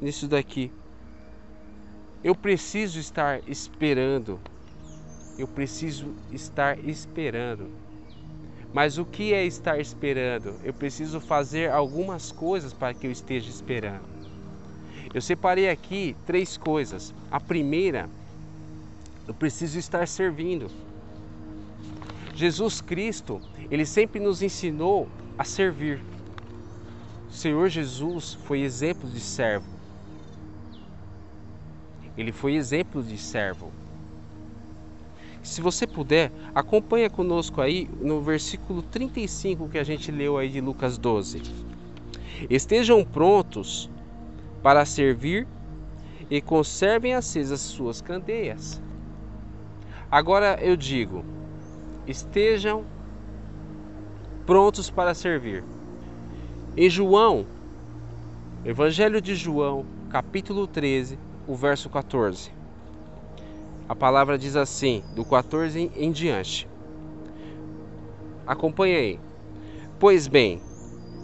nisso 0.00 0.28
daqui. 0.28 0.70
Eu 2.22 2.34
preciso 2.34 2.98
estar 2.98 3.40
esperando 3.48 4.38
eu 5.40 5.48
preciso 5.48 6.14
estar 6.30 6.78
esperando. 6.86 7.70
Mas 8.72 8.98
o 8.98 9.04
que 9.04 9.32
é 9.32 9.44
estar 9.44 9.80
esperando? 9.80 10.54
Eu 10.62 10.72
preciso 10.72 11.20
fazer 11.20 11.70
algumas 11.70 12.30
coisas 12.30 12.72
para 12.72 12.94
que 12.94 13.06
eu 13.06 13.10
esteja 13.10 13.48
esperando. 13.48 14.04
Eu 15.12 15.20
separei 15.20 15.68
aqui 15.68 16.14
três 16.26 16.56
coisas. 16.56 17.14
A 17.30 17.40
primeira, 17.40 18.08
eu 19.26 19.34
preciso 19.34 19.78
estar 19.78 20.06
servindo. 20.06 20.70
Jesus 22.34 22.80
Cristo, 22.80 23.40
ele 23.70 23.84
sempre 23.84 24.20
nos 24.20 24.42
ensinou 24.42 25.08
a 25.36 25.44
servir. 25.44 26.00
O 27.30 27.32
Senhor 27.32 27.68
Jesus 27.68 28.34
foi 28.34 28.60
exemplo 28.60 29.08
de 29.08 29.20
servo. 29.20 29.70
Ele 32.18 32.32
foi 32.32 32.56
exemplo 32.56 33.02
de 33.02 33.16
servo. 33.16 33.70
Se 35.40 35.62
você 35.62 35.86
puder, 35.86 36.32
acompanha 36.52 37.08
conosco 37.08 37.60
aí 37.60 37.88
no 38.00 38.20
versículo 38.20 38.82
35 38.82 39.68
que 39.68 39.78
a 39.78 39.84
gente 39.84 40.10
leu 40.10 40.36
aí 40.36 40.48
de 40.48 40.60
Lucas 40.60 40.98
12. 40.98 41.40
Estejam 42.50 43.04
prontos 43.04 43.88
para 44.60 44.84
servir 44.84 45.46
e 46.28 46.40
conservem 46.42 47.14
acesas 47.14 47.60
suas 47.60 48.00
candeias. 48.02 48.82
Agora 50.10 50.58
eu 50.60 50.76
digo: 50.76 51.24
estejam 52.06 52.84
prontos 54.44 54.90
para 54.90 55.14
servir. 55.14 55.62
Em 56.76 56.88
João, 56.88 57.46
Evangelho 58.64 59.20
de 59.20 59.34
João, 59.34 59.84
capítulo 60.08 60.68
13, 60.68 61.18
o 61.44 61.56
verso 61.56 61.90
14. 61.90 62.52
A 63.88 63.94
palavra 63.96 64.38
diz 64.38 64.54
assim, 64.54 65.02
do 65.12 65.24
14 65.24 65.90
em 65.96 66.12
diante. 66.12 66.68
Acompanhe 68.46 68.94
aí. 68.94 69.20
Pois 69.98 70.28
bem, 70.28 70.62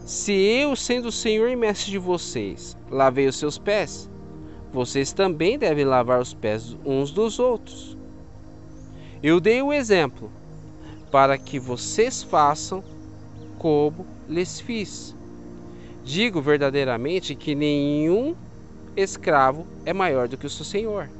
se 0.04 0.32
eu, 0.32 0.74
sendo 0.74 1.08
o 1.08 1.12
Senhor 1.12 1.48
e 1.48 1.54
mestre 1.54 1.92
de 1.92 1.98
vocês, 1.98 2.76
lavei 2.90 3.28
os 3.28 3.36
seus 3.36 3.56
pés, 3.56 4.10
vocês 4.72 5.12
também 5.12 5.56
devem 5.56 5.84
lavar 5.84 6.20
os 6.20 6.34
pés 6.34 6.76
uns 6.84 7.12
dos 7.12 7.38
outros. 7.38 7.96
Eu 9.22 9.38
dei 9.38 9.62
o 9.62 9.72
exemplo 9.72 10.28
para 11.12 11.38
que 11.38 11.60
vocês 11.60 12.24
façam 12.24 12.82
como 13.60 14.04
lhes 14.28 14.58
fiz. 14.58 15.15
Digo 16.06 16.40
verdadeiramente 16.40 17.34
que 17.34 17.54
nenhum 17.54 18.34
escravo 18.96 19.66
é 19.84 19.92
maior 19.92 20.26
do 20.26 20.38
que 20.38 20.46
o 20.46 20.50
seu 20.50 20.64
senhor 20.64 21.10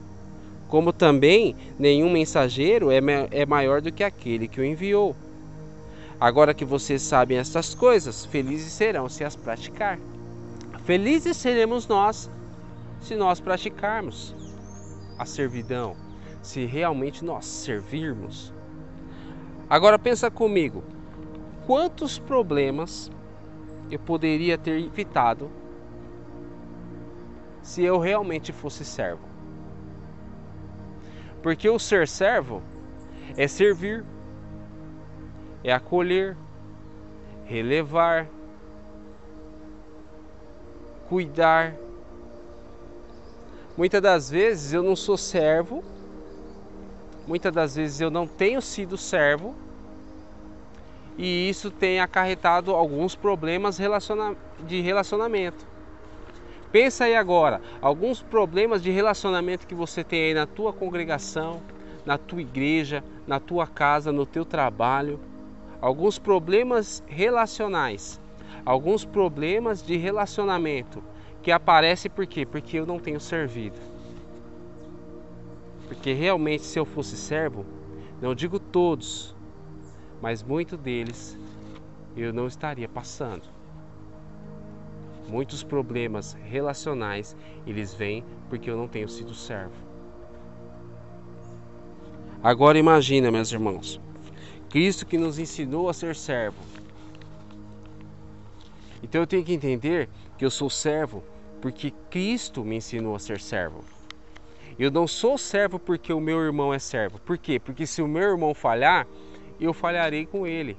como 0.69 0.93
também 0.93 1.55
nenhum 1.79 2.11
mensageiro 2.11 2.91
é, 2.91 2.99
é 3.31 3.47
maior 3.47 3.81
do 3.81 3.93
que 3.93 4.03
aquele 4.03 4.49
que 4.49 4.61
o 4.61 4.65
enviou. 4.65 5.15
Agora 6.19 6.55
que 6.55 6.65
vocês 6.65 7.03
sabem 7.03 7.39
estas 7.39 7.75
coisas, 7.75 8.25
felizes 8.25 8.73
serão 8.73 9.09
se 9.09 9.23
as 9.23 9.37
praticar. 9.37 9.99
Felizes 10.85 11.37
seremos 11.37 11.87
nós 11.87 12.31
se 13.01 13.15
nós 13.15 13.39
praticarmos 13.39 14.35
a 15.19 15.25
servidão, 15.25 15.95
se 16.43 16.65
realmente 16.65 17.25
nós 17.25 17.45
servirmos. 17.45 18.53
Agora 19.69 19.99
pensa 19.99 20.31
comigo, 20.31 20.83
quantos 21.67 22.19
problemas 22.19 23.11
eu 23.91 23.99
poderia 23.99 24.59
ter 24.59 24.81
evitado 24.81 25.51
se 27.63 27.83
eu 27.83 27.99
realmente 27.99 28.53
fosse 28.53 28.85
servo? 28.85 29.27
Porque 31.43 31.69
o 31.69 31.79
ser 31.79 32.09
servo 32.09 32.63
é 33.37 33.47
servir, 33.47 34.05
é 35.63 35.73
acolher, 35.73 36.37
relevar, 37.45 38.29
cuidar. 41.09 41.75
Muitas 43.77 44.01
das 44.03 44.31
vezes 44.31 44.73
eu 44.73 44.83
não 44.83 44.97
sou 44.97 45.17
servo, 45.17 45.85
muitas 47.27 47.53
das 47.53 47.77
vezes 47.77 48.01
eu 48.01 48.11
não 48.11 48.27
tenho 48.27 48.61
sido 48.63 48.97
servo, 48.97 49.55
e 51.19 51.49
isso 51.49 51.71
tem 51.71 52.01
acarretado 52.01 52.73
alguns 52.73 53.15
problemas 53.15 53.81
de 54.67 54.81
relacionamento. 54.81 55.67
Pensa 56.71 57.05
aí 57.05 57.17
agora, 57.17 57.61
alguns 57.81 58.21
problemas 58.21 58.83
de 58.83 58.91
relacionamento 58.91 59.67
que 59.67 59.75
você 59.75 60.05
tem 60.05 60.25
aí 60.25 60.35
na 60.35 60.47
tua 60.47 60.73
congregação, 60.73 61.63
na 62.05 62.19
tua 62.19 62.41
igreja, 62.41 63.03
na 63.27 63.41
tua 63.41 63.67
casa, 63.67 64.13
no 64.13 64.27
teu 64.27 64.45
trabalho, 64.45 65.19
alguns 65.81 66.19
problemas 66.19 67.03
relacionais, 67.07 68.21
alguns 68.65 69.05
problemas 69.05 69.83
de 69.83 69.97
relacionamento 69.97 71.03
que 71.43 71.53
aparecem 71.53 72.11
por 72.11 72.27
quê? 72.27 72.45
Porque 72.45 72.79
eu 72.79 72.85
não 72.85 72.99
tenho 72.99 73.21
servido. 73.21 73.79
Porque 75.87 76.13
realmente 76.13 76.65
se 76.65 76.79
eu 76.79 76.85
fosse 76.85 77.17
servo, 77.17 77.65
não 78.21 78.35
digo 78.35 78.59
todos, 78.59 79.36
mas 80.21 80.43
muito 80.43 80.77
deles 80.77 81.39
eu 82.17 82.33
não 82.33 82.47
estaria 82.47 82.89
passando. 82.89 83.45
Muitos 85.29 85.63
problemas 85.63 86.35
relacionais 86.45 87.37
eles 87.67 87.93
vêm 87.93 88.25
porque 88.49 88.71
eu 88.71 88.77
não 88.77 88.87
tenho 88.87 89.09
sido 89.09 89.35
servo. 89.35 89.75
Agora 92.43 92.79
imagina, 92.79 93.31
meus 93.31 93.51
irmãos, 93.51 94.01
Cristo 94.69 95.05
que 95.05 95.19
nos 95.19 95.39
ensinou 95.39 95.89
a 95.89 95.95
ser 95.95 96.15
servo. 96.15 96.59
Então 99.03 99.21
eu 99.21 99.27
tenho 99.27 99.45
que 99.45 99.53
entender 99.53 100.09
que 100.39 100.45
eu 100.45 100.51
sou 100.51 100.71
servo 100.71 101.25
porque 101.61 101.93
Cristo 102.11 102.65
me 102.65 102.77
ensinou 102.77 103.15
a 103.15 103.19
ser 103.19 103.41
servo. 103.41 103.83
Eu 104.79 104.91
não 104.91 105.07
sou 105.07 105.39
servo 105.39 105.79
porque 105.79 106.13
o 106.13 106.21
meu 106.21 106.39
irmão 106.41 106.73
é 106.73 106.79
servo. 106.79 107.19
Por 107.19 107.39
quê? 107.39 107.59
Porque 107.59 107.87
se 107.87 108.03
o 108.03 108.09
meu 108.09 108.31
irmão 108.31 108.53
falhar, 108.53 109.07
eu 109.65 109.73
falharei 109.73 110.27
com 110.27 110.47
ele. 110.47 110.77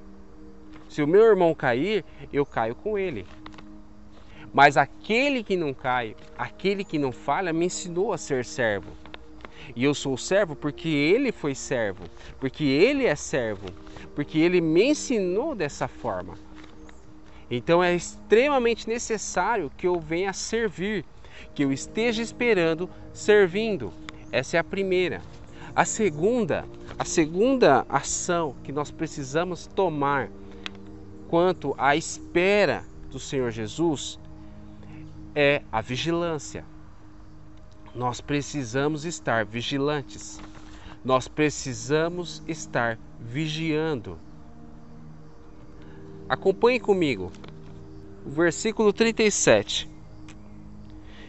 Se 0.90 1.02
o 1.02 1.08
meu 1.08 1.24
irmão 1.24 1.54
cair, 1.54 2.06
eu 2.32 2.46
caio 2.46 2.76
com 2.76 2.98
ele. 2.98 3.26
Mas 4.54 4.78
aquele 4.78 5.44
que 5.44 5.56
não 5.56 5.74
cai, 5.74 6.16
aquele 6.38 6.84
que 6.84 6.98
não 6.98 7.12
falha, 7.12 7.52
me 7.52 7.66
ensinou 7.66 8.14
a 8.14 8.18
ser 8.18 8.46
servo. 8.46 8.92
E 9.76 9.84
eu 9.84 9.94
sou 9.94 10.18
servo 10.18 10.56
porque 10.56 10.88
ele 10.88 11.32
foi 11.32 11.54
servo, 11.54 12.06
porque 12.40 12.64
ele 12.64 13.06
é 13.06 13.16
servo, 13.16 13.68
porque 14.16 14.40
ele 14.40 14.62
me 14.62 14.86
ensinou 14.86 15.54
dessa 15.54 15.88
forma. 15.88 16.36
Então 17.52 17.84
é 17.84 17.94
extremamente 17.96 18.88
necessário 18.88 19.72
que 19.78 19.88
eu 19.88 20.00
venha 20.00 20.34
servir, 20.34 21.06
que 21.54 21.64
eu 21.64 21.72
esteja 21.72 22.22
esperando 22.22 22.90
servindo. 23.14 23.94
Essa 24.32 24.58
é 24.58 24.60
a 24.60 24.64
primeira. 24.64 25.22
A 25.78 25.86
segunda, 25.86 26.66
a 26.98 27.06
segunda 27.06 27.86
ação 27.88 28.56
que 28.64 28.72
nós 28.72 28.90
precisamos 28.90 29.68
tomar 29.68 30.28
quanto 31.28 31.76
à 31.78 31.96
espera 31.96 32.84
do 33.12 33.20
Senhor 33.20 33.52
Jesus 33.52 34.20
é 35.36 35.62
a 35.72 35.80
vigilância. 35.80 36.66
Nós 37.94 38.20
precisamos 38.20 39.06
estar 39.06 39.46
vigilantes. 39.46 40.42
Nós 41.06 41.28
precisamos 41.28 42.42
estar 42.48 42.98
vigiando. 43.20 44.18
Acompanhe 46.28 46.80
comigo. 46.80 47.32
O 48.26 48.32
versículo 48.32 48.92
37. 48.92 49.88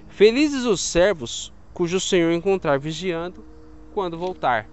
Felizes 0.09 0.65
os 0.65 0.81
servos 0.81 1.53
cujo 1.75 2.01
Senhor 2.01 2.33
encontrar 2.33 2.79
vigiando 2.79 3.45
quando 3.99 4.17
voltar. 4.17 4.69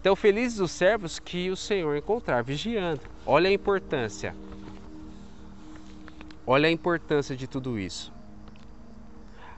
Então, 0.00 0.14
felizes 0.14 0.60
os 0.60 0.70
servos 0.70 1.18
que 1.18 1.50
o 1.50 1.56
Senhor 1.56 1.96
encontrar 1.96 2.44
vigiando. 2.44 3.00
Olha 3.26 3.50
a 3.50 3.52
importância. 3.52 4.32
Olha 6.46 6.68
a 6.68 6.70
importância 6.70 7.36
de 7.36 7.48
tudo 7.48 7.80
isso. 7.80 8.12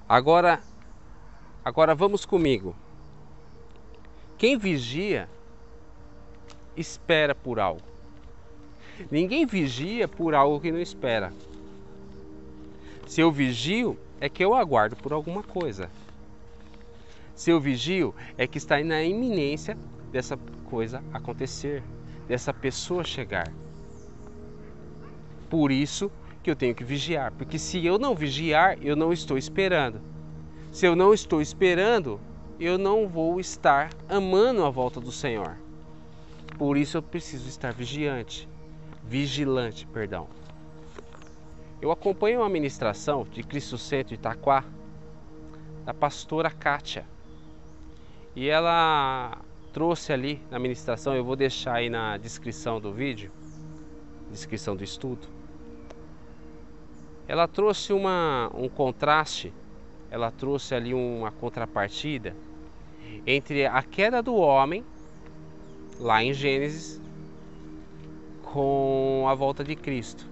Agora, 0.08 0.62
agora 1.62 1.94
vamos 1.94 2.24
comigo. 2.24 2.74
Quem 4.38 4.56
vigia 4.56 5.28
espera 6.74 7.34
por 7.34 7.60
algo. 7.60 7.82
Ninguém 9.10 9.44
vigia 9.44 10.08
por 10.08 10.34
algo 10.34 10.58
que 10.58 10.72
não 10.72 10.80
espera. 10.80 11.34
Se 13.06 13.20
eu 13.20 13.30
vigio, 13.30 13.98
é 14.18 14.30
que 14.30 14.42
eu 14.42 14.54
aguardo 14.54 14.96
por 14.96 15.12
alguma 15.12 15.42
coisa. 15.42 15.90
Se 17.40 17.50
eu 17.50 17.58
vigio, 17.58 18.14
é 18.36 18.46
que 18.46 18.58
está 18.58 18.84
na 18.84 19.02
iminência 19.02 19.74
dessa 20.12 20.36
coisa 20.66 21.02
acontecer, 21.10 21.82
dessa 22.28 22.52
pessoa 22.52 23.02
chegar. 23.02 23.50
Por 25.48 25.72
isso 25.72 26.12
que 26.42 26.50
eu 26.50 26.54
tenho 26.54 26.74
que 26.74 26.84
vigiar, 26.84 27.32
porque 27.32 27.58
se 27.58 27.82
eu 27.86 27.98
não 27.98 28.14
vigiar, 28.14 28.76
eu 28.82 28.94
não 28.94 29.10
estou 29.10 29.38
esperando. 29.38 30.02
Se 30.70 30.84
eu 30.84 30.94
não 30.94 31.14
estou 31.14 31.40
esperando, 31.40 32.20
eu 32.60 32.76
não 32.76 33.08
vou 33.08 33.40
estar 33.40 33.88
amando 34.06 34.62
a 34.62 34.68
volta 34.68 35.00
do 35.00 35.10
Senhor. 35.10 35.56
Por 36.58 36.76
isso 36.76 36.98
eu 36.98 37.02
preciso 37.02 37.48
estar 37.48 37.72
vigiante, 37.72 38.46
vigilante, 39.02 39.86
perdão. 39.86 40.28
Eu 41.80 41.90
acompanho 41.90 42.40
uma 42.40 42.50
ministração 42.50 43.24
de 43.24 43.42
Cristo 43.42 43.78
Centro 43.78 44.12
Itaquá, 44.12 44.62
da 45.86 45.94
pastora 45.94 46.50
Kátia. 46.50 47.06
E 48.34 48.48
ela 48.48 49.38
trouxe 49.72 50.12
ali 50.12 50.40
na 50.50 50.58
ministração, 50.58 51.14
eu 51.14 51.24
vou 51.24 51.34
deixar 51.34 51.74
aí 51.74 51.90
na 51.90 52.16
descrição 52.16 52.80
do 52.80 52.92
vídeo, 52.92 53.30
descrição 54.30 54.76
do 54.76 54.84
estudo. 54.84 55.26
Ela 57.26 57.48
trouxe 57.48 57.92
uma, 57.92 58.50
um 58.54 58.68
contraste, 58.68 59.52
ela 60.10 60.30
trouxe 60.30 60.74
ali 60.74 60.94
uma 60.94 61.30
contrapartida 61.30 62.36
entre 63.26 63.66
a 63.66 63.82
queda 63.82 64.22
do 64.22 64.34
homem, 64.34 64.84
lá 65.98 66.22
em 66.22 66.32
Gênesis, 66.32 67.00
com 68.42 69.26
a 69.28 69.34
volta 69.34 69.62
de 69.62 69.76
Cristo. 69.76 70.28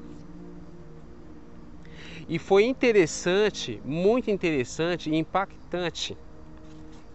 E 2.28 2.38
foi 2.38 2.64
interessante, 2.64 3.80
muito 3.84 4.30
interessante 4.30 5.10
e 5.10 5.16
impactante 5.16 6.16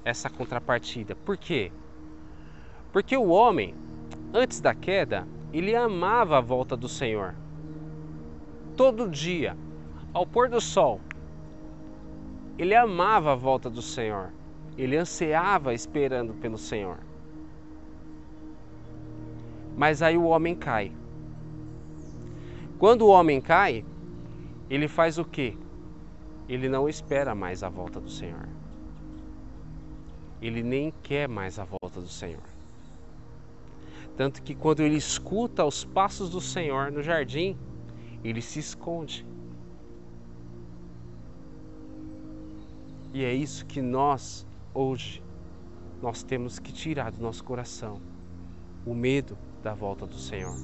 essa 0.03 0.29
contrapartida. 0.29 1.15
Por 1.15 1.37
quê? 1.37 1.71
Porque 2.91 3.15
o 3.15 3.29
homem, 3.29 3.73
antes 4.33 4.59
da 4.59 4.75
queda, 4.75 5.27
ele 5.51 5.75
amava 5.75 6.37
a 6.37 6.41
volta 6.41 6.75
do 6.75 6.87
Senhor. 6.87 7.35
Todo 8.75 9.09
dia, 9.09 9.57
ao 10.13 10.25
pôr 10.25 10.49
do 10.49 10.59
sol, 10.59 10.99
ele 12.57 12.75
amava 12.75 13.31
a 13.31 13.35
volta 13.35 13.69
do 13.69 13.81
Senhor. 13.81 14.31
Ele 14.77 14.97
ansiava 14.97 15.73
esperando 15.73 16.33
pelo 16.33 16.57
Senhor. 16.57 16.97
Mas 19.75 20.01
aí 20.01 20.17
o 20.17 20.25
homem 20.25 20.55
cai. 20.55 20.91
Quando 22.77 23.03
o 23.03 23.09
homem 23.09 23.39
cai, 23.39 23.85
ele 24.69 24.87
faz 24.87 25.17
o 25.17 25.25
quê? 25.25 25.55
Ele 26.47 26.67
não 26.67 26.89
espera 26.89 27.33
mais 27.33 27.63
a 27.63 27.69
volta 27.69 27.99
do 27.99 28.09
Senhor 28.09 28.52
ele 30.43 30.61
nem 30.61 30.93
quer 31.01 31.27
mais 31.29 31.57
a 31.57 31.63
volta 31.63 32.01
do 32.01 32.09
Senhor. 32.09 32.43
Tanto 34.17 34.43
que 34.43 34.53
quando 34.53 34.81
ele 34.81 34.97
escuta 34.97 35.63
os 35.63 35.85
passos 35.85 36.29
do 36.29 36.41
Senhor 36.41 36.91
no 36.91 37.01
jardim, 37.01 37.57
ele 38.23 38.41
se 38.41 38.59
esconde. 38.59 39.25
E 43.13 43.23
é 43.23 43.33
isso 43.33 43.65
que 43.65 43.81
nós, 43.81 44.45
hoje, 44.73 45.23
nós 46.01 46.23
temos 46.23 46.59
que 46.59 46.73
tirar 46.73 47.11
do 47.11 47.21
nosso 47.21 47.43
coração. 47.43 48.01
O 48.85 48.93
medo 48.93 49.37
da 49.63 49.73
volta 49.73 50.05
do 50.05 50.17
Senhor. 50.17 50.57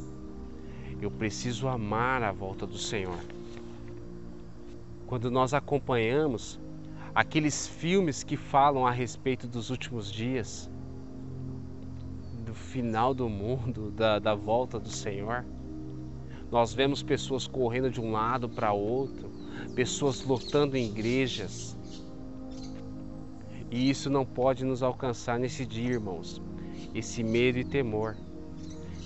Eu 1.02 1.10
preciso 1.10 1.70
amar 1.70 2.22
a 2.22 2.34
volta 2.34 2.68
do 2.68 2.78
Senhor. 2.78 3.20
Quando 5.08 5.32
nós 5.32 5.54
acompanhamos 5.54 6.60
aqueles 7.14 7.68
filmes 7.68 8.24
que 8.24 8.38
falam 8.38 8.86
a 8.86 8.92
respeito 8.92 9.48
dos 9.48 9.70
últimos 9.70 10.12
dias, 10.12 10.70
do 12.46 12.54
final 12.54 13.14
do 13.14 13.30
mundo, 13.30 13.92
da, 13.96 14.20
da 14.20 14.36
volta 14.36 14.80
do 14.80 14.90
Senhor. 14.90 15.46
Nós 16.52 16.74
vemos 16.74 17.04
pessoas 17.04 17.48
correndo 17.48 17.92
de 17.92 18.02
um 18.02 18.12
lado 18.12 18.50
para 18.50 18.74
outro, 18.74 19.30
pessoas 19.76 20.24
lotando 20.24 20.76
em 20.76 20.86
igrejas. 20.86 21.78
E 23.70 23.88
isso 23.88 24.10
não 24.10 24.26
pode 24.26 24.66
nos 24.66 24.82
alcançar 24.82 25.40
nesse 25.40 25.64
dia, 25.64 25.92
irmãos. 25.92 26.42
Esse 26.96 27.22
medo 27.22 27.60
e 27.60 27.64
temor. 27.64 28.18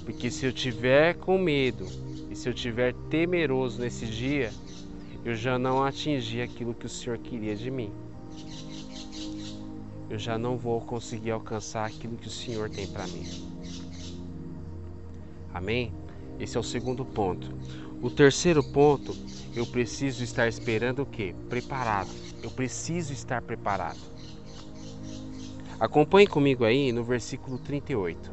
Porque 0.06 0.32
se 0.32 0.46
eu 0.46 0.54
tiver 0.54 1.16
com 1.16 1.38
medo 1.38 1.86
e 2.30 2.36
se 2.36 2.48
eu 2.48 2.54
tiver 2.54 2.94
temeroso 3.10 3.82
nesse 3.82 4.06
dia, 4.06 4.52
eu 5.26 5.36
já 5.36 5.58
não 5.58 5.84
atingi 5.84 6.42
aquilo 6.42 6.74
que 6.74 6.86
o 6.86 6.90
Senhor 6.90 7.18
queria 7.18 7.56
de 7.56 7.72
mim. 7.72 7.92
Eu 10.10 10.20
já 10.20 10.38
não 10.38 10.58
vou 10.58 10.82
conseguir 10.82 11.32
alcançar 11.32 11.86
aquilo 11.86 12.18
que 12.18 12.28
o 12.28 12.32
Senhor 12.32 12.70
tem 12.70 12.86
para 12.86 13.08
mim. 13.08 13.24
Amém? 15.54 15.94
Esse 16.40 16.58
é 16.58 16.60
o 16.60 16.64
segundo 16.64 17.06
ponto. 17.06 17.56
O 18.02 18.10
terceiro 18.10 18.62
ponto, 18.62 19.16
eu 19.56 19.66
preciso 19.66 20.24
estar 20.24 20.48
esperando 20.48 21.04
o 21.04 21.06
quê? 21.06 21.34
Preparado. 21.48 22.12
Eu 22.42 22.52
preciso 22.52 23.14
estar 23.14 23.42
preparado. 23.42 24.00
Acompanhe 25.80 26.28
comigo 26.28 26.66
aí 26.66 26.92
no 26.92 27.04
versículo 27.04 27.58
38. 27.58 28.32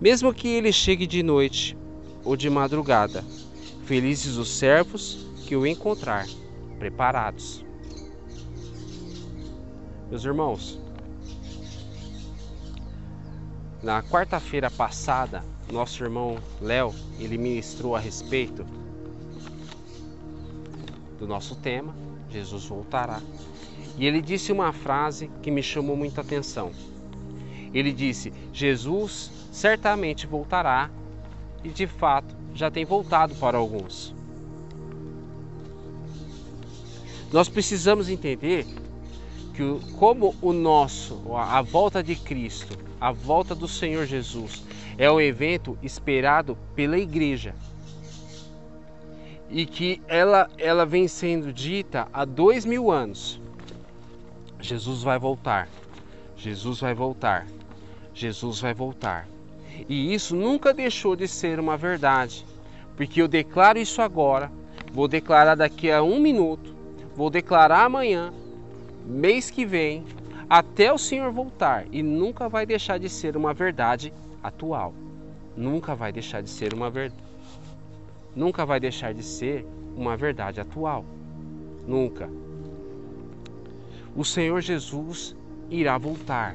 Mesmo 0.00 0.32
que 0.32 0.48
ele 0.48 0.72
chegue 0.72 1.06
de 1.06 1.22
noite 1.22 1.76
ou 2.24 2.34
de 2.34 2.48
madrugada, 2.48 3.24
felizes 3.92 4.38
os 4.38 4.48
servos 4.48 5.26
que 5.46 5.54
o 5.54 5.66
encontrar, 5.66 6.26
preparados. 6.78 7.62
Meus 10.08 10.24
irmãos, 10.24 10.80
na 13.82 14.02
quarta-feira 14.02 14.70
passada, 14.70 15.44
nosso 15.70 16.02
irmão 16.02 16.38
Léo, 16.58 16.94
ele 17.18 17.36
ministrou 17.36 17.94
a 17.94 18.00
respeito 18.00 18.64
do 21.18 21.26
nosso 21.26 21.54
tema, 21.56 21.94
Jesus 22.30 22.64
voltará. 22.64 23.20
E 23.98 24.06
ele 24.06 24.22
disse 24.22 24.52
uma 24.52 24.72
frase 24.72 25.30
que 25.42 25.50
me 25.50 25.62
chamou 25.62 25.98
muita 25.98 26.22
atenção. 26.22 26.72
Ele 27.74 27.92
disse: 27.92 28.32
Jesus 28.54 29.30
certamente 29.52 30.26
voltará, 30.26 30.90
e 31.62 31.68
de 31.68 31.86
fato 31.86 32.41
já 32.54 32.70
tem 32.70 32.84
voltado 32.84 33.34
para 33.36 33.58
alguns. 33.58 34.14
Nós 37.32 37.48
precisamos 37.48 38.08
entender 38.08 38.66
que 39.54 39.92
como 39.96 40.34
o 40.40 40.52
nosso, 40.52 41.34
a 41.34 41.62
volta 41.62 42.02
de 42.02 42.14
Cristo, 42.14 42.76
a 43.00 43.10
volta 43.10 43.54
do 43.54 43.66
Senhor 43.66 44.06
Jesus, 44.06 44.62
é 44.98 45.10
um 45.10 45.20
evento 45.20 45.78
esperado 45.82 46.56
pela 46.74 46.98
igreja 46.98 47.54
e 49.50 49.66
que 49.66 50.00
ela, 50.08 50.48
ela 50.58 50.86
vem 50.86 51.06
sendo 51.06 51.52
dita 51.52 52.08
há 52.12 52.24
dois 52.24 52.64
mil 52.64 52.90
anos. 52.90 53.40
Jesus 54.60 55.02
vai 55.02 55.18
voltar, 55.18 55.68
Jesus 56.36 56.80
vai 56.80 56.94
voltar, 56.94 57.46
Jesus 58.14 58.60
vai 58.60 58.72
voltar. 58.72 59.28
E 59.88 60.14
isso 60.14 60.36
nunca 60.36 60.72
deixou 60.72 61.16
de 61.16 61.26
ser 61.26 61.58
uma 61.58 61.76
verdade, 61.76 62.44
porque 62.96 63.20
eu 63.20 63.28
declaro 63.28 63.78
isso 63.78 64.00
agora, 64.00 64.50
vou 64.92 65.08
declarar 65.08 65.54
daqui 65.54 65.90
a 65.90 66.02
um 66.02 66.20
minuto, 66.20 66.74
vou 67.16 67.30
declarar 67.30 67.84
amanhã, 67.84 68.32
mês 69.04 69.50
que 69.50 69.64
vem, 69.64 70.04
até 70.48 70.92
o 70.92 70.98
Senhor 70.98 71.32
voltar, 71.32 71.86
e 71.90 72.02
nunca 72.02 72.48
vai 72.48 72.66
deixar 72.66 72.98
de 72.98 73.08
ser 73.08 73.36
uma 73.36 73.54
verdade 73.54 74.12
atual. 74.42 74.92
Nunca 75.56 75.94
vai 75.94 76.12
deixar 76.12 76.42
de 76.42 76.50
ser 76.50 76.72
uma 76.74 76.90
verdade. 76.90 77.22
Nunca 78.34 78.64
vai 78.64 78.80
deixar 78.80 79.12
de 79.12 79.22
ser 79.22 79.66
uma 79.96 80.16
verdade 80.16 80.60
atual. 80.60 81.04
Nunca. 81.86 82.30
O 84.16 84.24
Senhor 84.24 84.60
Jesus 84.60 85.36
irá 85.70 85.96
voltar. 85.98 86.54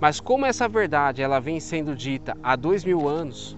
Mas 0.00 0.20
como 0.20 0.44
essa 0.44 0.68
verdade 0.68 1.22
ela 1.22 1.40
vem 1.40 1.58
sendo 1.58 1.94
dita 1.94 2.36
há 2.42 2.54
dois 2.54 2.84
mil 2.84 3.08
anos, 3.08 3.56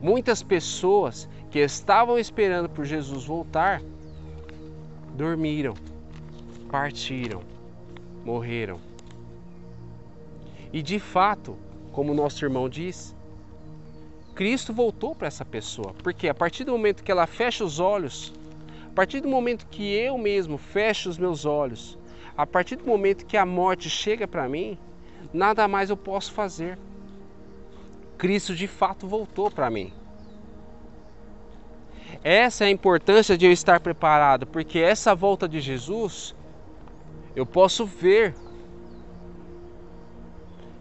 muitas 0.00 0.42
pessoas 0.42 1.28
que 1.50 1.58
estavam 1.58 2.18
esperando 2.18 2.68
por 2.68 2.84
Jesus 2.84 3.24
voltar 3.24 3.82
dormiram, 5.14 5.74
partiram, 6.70 7.42
morreram. 8.24 8.78
E 10.72 10.82
de 10.82 10.98
fato, 10.98 11.56
como 11.92 12.14
nosso 12.14 12.44
irmão 12.44 12.68
diz, 12.68 13.14
Cristo 14.34 14.72
voltou 14.72 15.14
para 15.14 15.26
essa 15.26 15.44
pessoa, 15.44 15.92
porque 16.02 16.28
a 16.28 16.34
partir 16.34 16.64
do 16.64 16.72
momento 16.72 17.02
que 17.02 17.10
ela 17.10 17.26
fecha 17.26 17.64
os 17.64 17.80
olhos, 17.80 18.32
a 18.86 18.94
partir 18.94 19.20
do 19.20 19.28
momento 19.28 19.66
que 19.66 19.92
eu 19.92 20.16
mesmo 20.16 20.56
fecho 20.56 21.08
os 21.08 21.18
meus 21.18 21.44
olhos, 21.44 21.98
a 22.36 22.46
partir 22.46 22.76
do 22.76 22.86
momento 22.86 23.26
que 23.26 23.36
a 23.36 23.44
morte 23.44 23.90
chega 23.90 24.28
para 24.28 24.48
mim, 24.48 24.78
nada 25.32 25.68
mais 25.68 25.90
eu 25.90 25.96
posso 25.96 26.32
fazer. 26.32 26.78
Cristo 28.16 28.54
de 28.54 28.66
fato 28.66 29.06
voltou 29.06 29.50
para 29.50 29.70
mim. 29.70 29.92
Essa 32.24 32.64
é 32.64 32.66
a 32.68 32.70
importância 32.70 33.38
de 33.38 33.46
eu 33.46 33.52
estar 33.52 33.80
preparado, 33.80 34.46
porque 34.46 34.78
essa 34.78 35.14
volta 35.14 35.48
de 35.48 35.60
Jesus 35.60 36.34
eu 37.36 37.46
posso 37.46 37.86
ver. 37.86 38.34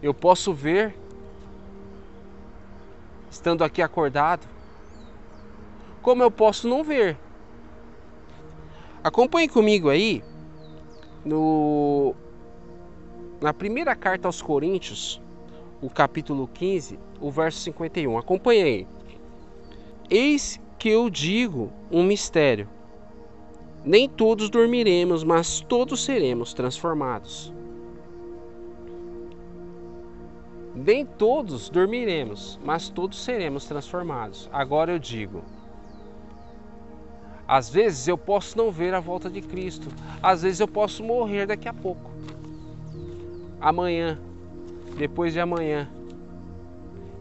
Eu 0.01 0.13
posso 0.13 0.53
ver 0.53 0.95
estando 3.29 3.63
aqui 3.63 3.81
acordado? 3.81 4.47
Como 6.01 6.23
eu 6.23 6.31
posso 6.31 6.67
não 6.67 6.83
ver? 6.83 7.17
Acompanhe 9.03 9.47
comigo 9.47 9.89
aí 9.89 10.23
no 11.23 12.15
na 13.41 13.53
primeira 13.53 13.95
carta 13.95 14.27
aos 14.27 14.41
Coríntios, 14.41 15.21
o 15.81 15.89
capítulo 15.89 16.47
15, 16.47 16.99
o 17.19 17.29
verso 17.29 17.59
51. 17.59 18.17
Acompanhe 18.17 18.63
aí. 18.63 18.87
Eis 20.09 20.59
que 20.77 20.89
eu 20.89 21.09
digo 21.09 21.71
um 21.91 22.03
mistério. 22.03 22.67
Nem 23.83 24.09
todos 24.09 24.49
dormiremos, 24.49 25.23
mas 25.23 25.61
todos 25.61 26.03
seremos 26.03 26.53
transformados. 26.53 27.53
Nem 30.75 31.05
todos 31.05 31.69
dormiremos, 31.69 32.59
mas 32.63 32.89
todos 32.89 33.23
seremos 33.23 33.65
transformados. 33.65 34.49
Agora 34.51 34.91
eu 34.91 34.99
digo: 34.99 35.43
às 37.47 37.69
vezes 37.69 38.07
eu 38.07 38.17
posso 38.17 38.57
não 38.57 38.71
ver 38.71 38.93
a 38.93 38.99
volta 38.99 39.29
de 39.29 39.41
Cristo, 39.41 39.87
às 40.21 40.41
vezes 40.41 40.59
eu 40.59 40.67
posso 40.67 41.03
morrer 41.03 41.45
daqui 41.47 41.67
a 41.67 41.73
pouco, 41.73 42.11
amanhã, 43.59 44.19
depois 44.97 45.33
de 45.33 45.39
amanhã, 45.39 45.89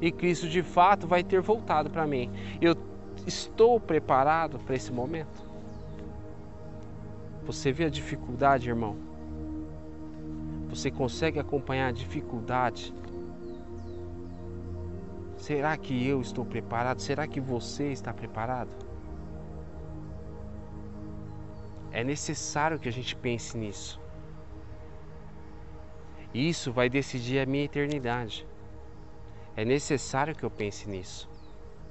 e 0.01 0.12
Cristo 0.12 0.49
de 0.49 0.62
fato 0.62 1.07
vai 1.07 1.25
ter 1.25 1.40
voltado 1.40 1.90
para 1.90 2.07
mim. 2.07 2.31
Eu 2.61 2.77
estou 3.27 3.81
preparado 3.81 4.59
para 4.59 4.75
esse 4.75 4.92
momento? 4.92 5.46
Você 7.44 7.72
vê 7.72 7.85
a 7.85 7.90
dificuldade, 7.90 8.68
irmão? 8.68 8.96
Você 10.68 10.90
consegue 10.90 11.38
acompanhar 11.38 11.88
a 11.88 11.92
dificuldade 11.92 12.92
Será 15.46 15.77
que 15.77 16.05
eu 16.05 16.20
estou 16.20 16.44
preparado? 16.44 17.01
Será 17.01 17.25
que 17.25 17.40
você 17.40 17.92
está 17.92 18.12
preparado? 18.12 18.70
É 21.92 22.03
necessário 22.03 22.81
que 22.81 22.88
a 22.88 22.92
gente 22.92 23.14
pense 23.14 23.57
nisso. 23.57 24.01
Isso 26.37 26.70
vai 26.70 26.90
decidir 26.90 27.38
a 27.38 27.46
minha 27.46 27.64
eternidade. 27.64 28.46
É 29.57 29.64
necessário 29.64 30.37
que 30.37 30.44
eu 30.44 30.51
pense 30.51 30.87
nisso. 30.87 31.27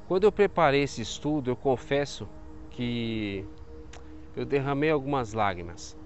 Quando 0.07 0.25
eu 0.25 0.31
preparei 0.31 0.83
esse 0.83 1.01
estudo, 1.01 1.49
eu 1.49 1.55
confesso 1.55 2.29
que 2.69 3.43
eu 4.37 4.45
derramei 4.45 4.91
algumas 4.91 5.33
lágrimas. 5.33 5.97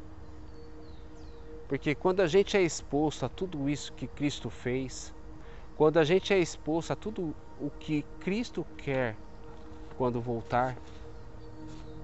Porque 1.67 1.93
quando 1.93 2.21
a 2.21 2.27
gente 2.27 2.55
é 2.55 2.61
exposto 2.61 3.25
a 3.25 3.29
tudo 3.29 3.69
isso 3.69 3.91
que 3.91 4.07
Cristo 4.07 4.49
fez, 4.49 5.13
quando 5.75 5.97
a 5.97 6.05
gente 6.05 6.33
é 6.33 6.39
exposto 6.39 6.91
a 6.91 6.95
tudo 6.95 7.35
o 7.59 7.69
que 7.69 8.05
Cristo 8.21 8.65
quer 8.77 9.17
quando 9.97 10.21
voltar, 10.21 10.77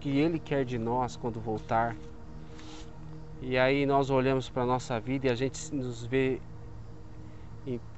que 0.02 0.10
Ele 0.18 0.38
quer 0.38 0.66
de 0.66 0.78
nós 0.78 1.16
quando 1.16 1.40
voltar, 1.40 1.96
e 3.48 3.60
aí 3.60 3.86
nós 3.86 4.10
olhamos 4.10 4.50
para 4.50 4.64
a 4.64 4.66
nossa 4.66 5.00
vida 5.00 5.28
e 5.28 5.30
a 5.30 5.36
gente 5.36 5.72
nos 5.72 6.04
vê 6.04 6.42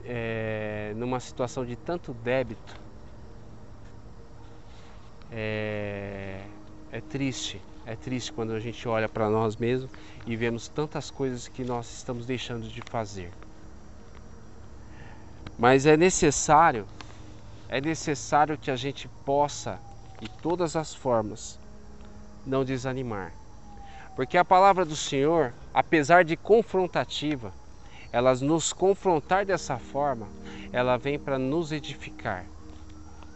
é, 0.04 0.92
numa 0.98 1.22
situação 1.22 1.66
de 1.66 1.74
tanto 1.78 2.14
débito, 2.14 2.76
é, 5.32 6.42
é 6.92 7.00
triste. 7.00 7.62
É 7.86 7.96
triste 7.96 8.34
quando 8.34 8.52
a 8.52 8.60
gente 8.60 8.86
olha 8.90 9.08
para 9.08 9.30
nós 9.30 9.56
mesmos 9.56 9.90
e 10.26 10.36
vemos 10.36 10.68
tantas 10.68 11.10
coisas 11.10 11.48
que 11.48 11.64
nós 11.64 11.90
estamos 11.94 12.26
deixando 12.26 12.68
de 12.68 12.82
fazer. 12.82 13.32
Mas 15.58 15.86
é 15.86 15.96
necessário, 15.96 16.86
é 17.70 17.80
necessário 17.80 18.58
que 18.58 18.70
a 18.70 18.76
gente 18.76 19.08
possa, 19.24 19.80
de 20.20 20.30
todas 20.42 20.76
as 20.76 20.94
formas, 20.94 21.58
não 22.46 22.66
desanimar. 22.66 23.37
Porque 24.18 24.36
a 24.36 24.44
palavra 24.44 24.84
do 24.84 24.96
Senhor, 24.96 25.54
apesar 25.72 26.26
de 26.26 26.36
confrontativa, 26.36 27.54
ela 28.12 28.34
nos 28.34 28.74
confrontar 28.74 29.46
dessa 29.46 29.78
forma, 29.78 30.28
ela 30.74 30.98
vem 30.98 31.20
para 31.20 31.38
nos 31.38 31.72
edificar. 31.72 32.44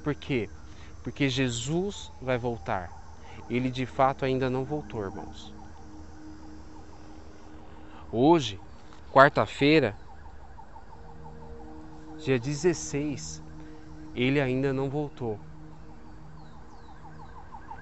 Por 0.03 0.15
quê? 0.15 0.49
Porque 1.03 1.29
Jesus 1.29 2.11
vai 2.19 2.35
voltar. 2.35 2.89
ele 3.47 3.69
de 3.69 3.85
fato 3.85 4.25
ainda 4.25 4.49
não 4.49 4.63
voltou, 4.63 5.03
irmãos. 5.03 5.53
Hoje, 8.11 8.59
quarta-feira, 9.11 9.95
dia 12.17 12.39
16, 12.39 13.39
ele 14.15 14.41
ainda 14.41 14.73
não 14.73 14.89
voltou. 14.89 15.39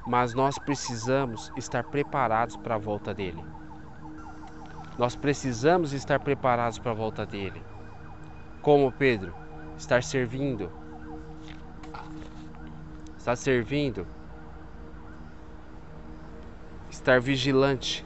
Mas 0.09 0.33
nós 0.33 0.57
precisamos 0.57 1.51
estar 1.55 1.83
preparados 1.83 2.55
para 2.55 2.73
a 2.73 2.77
volta 2.79 3.13
dele. 3.13 3.45
Nós 4.97 5.15
precisamos 5.15 5.93
estar 5.93 6.19
preparados 6.19 6.79
para 6.79 6.89
a 6.89 6.95
volta 6.95 7.27
dele. 7.27 7.61
Como 8.59 8.91
Pedro? 8.91 9.31
Estar 9.77 10.01
servindo. 10.01 10.71
Estar 13.19 13.35
servindo. 13.35 14.07
Estar 16.89 17.21
vigilante. 17.21 18.03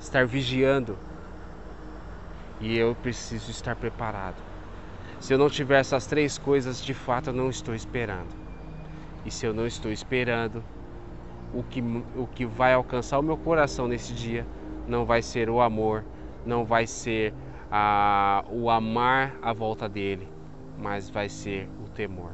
Estar 0.00 0.26
vigiando. 0.26 0.98
E 2.60 2.76
eu 2.76 2.96
preciso 2.96 3.48
estar 3.48 3.76
preparado. 3.76 4.42
Se 5.20 5.32
eu 5.32 5.38
não 5.38 5.48
tiver 5.48 5.78
essas 5.78 6.04
três 6.04 6.36
coisas, 6.36 6.82
de 6.82 6.94
fato 6.94 7.28
eu 7.30 7.32
não 7.32 7.48
estou 7.48 7.76
esperando. 7.76 8.41
E 9.24 9.30
se 9.30 9.46
eu 9.46 9.54
não 9.54 9.66
estou 9.66 9.92
esperando, 9.92 10.62
o 11.52 11.62
que, 11.62 11.80
o 12.16 12.26
que 12.26 12.46
vai 12.46 12.74
alcançar 12.74 13.18
o 13.18 13.22
meu 13.22 13.36
coração 13.36 13.86
nesse 13.86 14.12
dia 14.12 14.46
não 14.86 15.04
vai 15.04 15.22
ser 15.22 15.48
o 15.48 15.60
amor, 15.60 16.04
não 16.44 16.64
vai 16.64 16.86
ser 16.86 17.32
a, 17.70 18.44
o 18.50 18.68
amar 18.68 19.38
a 19.40 19.52
volta 19.52 19.88
dele, 19.88 20.28
mas 20.78 21.08
vai 21.08 21.28
ser 21.28 21.68
o 21.84 21.88
temor. 21.88 22.32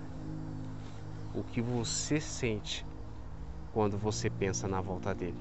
O 1.34 1.42
que 1.42 1.60
você 1.60 2.20
sente 2.20 2.86
quando 3.72 3.96
você 3.96 4.28
pensa 4.30 4.66
na 4.66 4.80
volta 4.80 5.14
dele. 5.14 5.38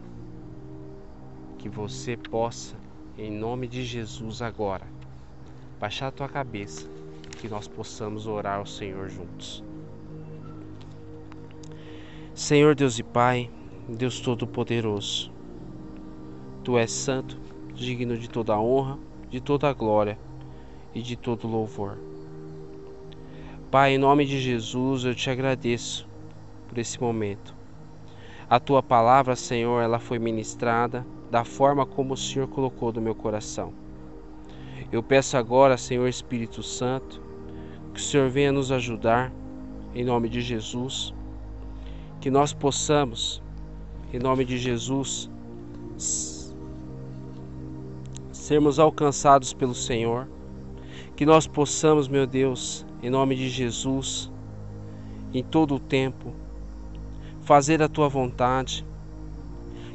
Que 1.58 1.68
você 1.70 2.16
possa, 2.16 2.76
em 3.18 3.32
nome 3.32 3.68
de 3.68 3.84
Jesus 3.84 4.42
agora, 4.42 4.86
baixar 5.80 6.08
a 6.08 6.12
tua 6.12 6.30
cabeça, 6.30 6.88
que 7.40 7.50
nós 7.50 7.68
possamos 7.68 8.28
orar 8.28 8.60
ao 8.60 8.66
Senhor 8.66 9.10
juntos. 9.10 9.64
Senhor 12.38 12.76
Deus 12.76 13.00
e 13.00 13.04
Pai, 13.04 13.50
Deus 13.90 14.20
Todo-Poderoso, 14.20 15.32
Tu 16.64 16.78
és 16.78 16.92
santo, 16.92 17.36
digno 17.74 18.16
de 18.16 18.30
toda 18.30 18.60
honra, 18.60 19.00
de 19.28 19.42
toda 19.42 19.68
a 19.68 19.74
glória 19.74 20.20
e 20.94 21.02
de 21.02 21.16
todo 21.16 21.48
louvor. 21.48 21.98
Pai, 23.72 23.96
em 23.96 23.98
nome 23.98 24.24
de 24.24 24.40
Jesus, 24.40 25.04
eu 25.04 25.16
te 25.16 25.32
agradeço 25.32 26.08
por 26.68 26.78
esse 26.78 27.02
momento. 27.02 27.56
A 28.48 28.60
tua 28.60 28.84
palavra, 28.84 29.36
Senhor, 29.36 29.82
ela 29.82 29.98
foi 29.98 30.20
ministrada 30.20 31.04
da 31.32 31.44
forma 31.44 31.88
como 31.88 32.14
o 32.14 32.18
Senhor 32.18 32.48
colocou 32.48 32.94
no 32.94 33.02
meu 33.02 33.16
coração. 33.16 33.74
Eu 34.92 35.02
peço 35.02 35.38
agora, 35.38 35.76
Senhor 35.76 36.08
Espírito 36.08 36.62
Santo, 36.62 37.20
que 37.96 38.00
o 38.00 38.04
Senhor 38.04 38.30
venha 38.30 38.52
nos 38.52 38.72
ajudar, 38.72 39.34
em 39.96 40.06
nome 40.06 40.30
de 40.30 40.40
Jesus 40.40 41.17
que 42.20 42.32
nós 42.32 42.54
possamos, 42.54 43.42
em 44.12 44.20
nome 44.20 44.44
de 44.44 44.58
Jesus, 44.58 45.30
sermos 48.32 48.80
alcançados 48.80 49.54
pelo 49.54 49.76
Senhor, 49.76 50.28
que 51.16 51.26
nós 51.26 51.46
possamos, 51.46 52.08
meu 52.08 52.26
Deus, 52.26 52.86
em 53.04 53.10
nome 53.10 53.36
de 53.36 53.50
Jesus, 53.50 54.32
em 55.34 55.44
todo 55.44 55.76
o 55.76 55.80
tempo, 55.80 56.34
fazer 57.42 57.82
a 57.82 57.88
tua 57.88 58.10
vontade, 58.10 58.86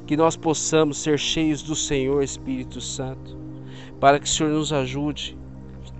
que 0.06 0.16
nós 0.16 0.36
possamos 0.36 0.98
ser 0.98 1.18
cheios 1.18 1.62
do 1.62 1.74
Senhor 1.74 2.22
Espírito 2.22 2.80
Santo, 2.80 3.36
para 4.00 4.18
que 4.18 4.26
o 4.26 4.28
Senhor 4.28 4.50
nos 4.50 4.72
ajude 4.72 5.38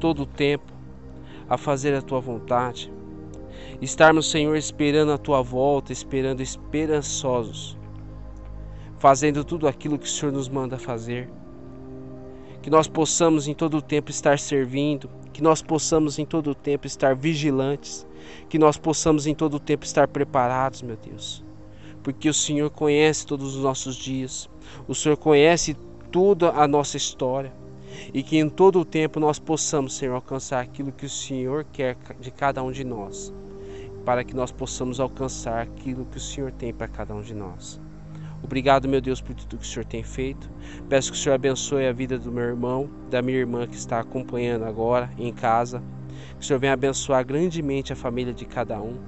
todo 0.01 0.23
o 0.23 0.27
tempo 0.27 0.73
a 1.49 1.57
fazer 1.57 1.95
a 1.95 2.03
tua 2.03 2.21
vontade 2.21 2.93
estarmos, 3.85 4.31
Senhor, 4.31 4.57
esperando 4.57 5.11
a 5.11 5.19
tua 5.19 5.43
volta, 5.43 5.93
esperando 5.93 6.41
esperançosos, 6.41 7.77
fazendo 9.01 9.45
tudo 9.45 9.67
aquilo 9.67 9.99
que 9.99 10.07
o 10.07 10.09
Senhor 10.09 10.31
nos 10.31 10.49
manda 10.49 10.79
fazer. 10.79 11.29
Que 12.63 12.71
nós 12.71 12.87
possamos 12.87 13.49
em 13.49 13.55
todo 13.55 13.79
o 13.79 13.83
tempo 13.83 14.09
estar 14.09 14.39
servindo, 14.39 15.11
que 15.33 15.43
nós 15.43 15.61
possamos 15.61 16.17
em 16.17 16.25
todo 16.25 16.53
o 16.53 16.55
tempo 16.55 16.87
estar 16.87 17.17
vigilantes, 17.17 18.07
que 18.49 18.57
nós 18.57 18.79
possamos 18.79 19.27
em 19.27 19.35
todo 19.35 19.55
o 19.55 19.61
tempo 19.61 19.85
estar 19.85 20.07
preparados, 20.07 20.81
meu 20.81 20.97
Deus. 20.97 21.45
Porque 22.05 22.29
o 22.29 22.35
Senhor 22.35 22.71
conhece 22.71 23.27
todos 23.27 23.57
os 23.57 23.65
nossos 23.65 23.97
dias, 23.97 24.49
o 24.87 24.95
Senhor 24.95 25.17
conhece 25.17 25.75
toda 26.13 26.51
a 26.51 26.69
nossa 26.69 26.97
história 26.97 27.53
e 28.15 28.23
que 28.23 28.39
em 28.39 28.49
todo 28.49 28.79
o 28.79 28.85
tempo 28.85 29.19
nós 29.19 29.41
possamos, 29.41 29.97
Senhor, 29.97 30.15
alcançar 30.15 30.61
aquilo 30.61 30.93
que 30.93 31.07
o 31.07 31.11
Senhor 31.11 31.67
quer 31.73 31.97
de 32.21 32.31
cada 32.31 32.63
um 32.63 32.71
de 32.71 32.85
nós 32.85 33.35
para 34.05 34.25
que 34.25 34.35
nós 34.35 34.51
possamos 34.51 35.01
alcançar 35.01 35.63
aquilo 35.63 36.07
que 36.07 36.17
o 36.17 36.21
Senhor 36.21 36.51
tem 36.53 36.73
para 36.73 36.89
cada 36.89 37.15
um 37.15 37.21
de 37.21 37.35
nós. 37.35 37.81
Obrigado, 38.43 38.89
meu 38.89 39.01
Deus, 39.01 39.21
por 39.21 39.35
tudo 39.35 39.57
que 39.57 39.65
o 39.65 39.69
Senhor 39.69 39.85
tem 39.85 40.03
feito. 40.03 40.51
Peço 40.89 41.13
que 41.13 41.17
o 41.17 41.21
Senhor 41.21 41.37
abençoe 41.37 41.87
a 41.87 41.93
vida 41.93 42.19
do 42.19 42.33
meu 42.33 42.43
irmão, 42.43 42.91
da 43.09 43.23
minha 43.23 43.39
irmã 43.39 43.67
que 43.67 43.77
está 43.77 44.01
acompanhando 44.01 44.65
agora 44.65 45.11
em 45.17 45.33
casa. 45.33 45.83
Que 46.37 46.41
o 46.41 46.45
Senhor 46.45 46.59
venha 46.59 46.73
abençoar 46.73 47.25
grandemente 47.25 47.93
a 47.93 47.97
família 47.97 48.35
de 48.35 48.45
cada 48.45 48.81
um 48.81 48.99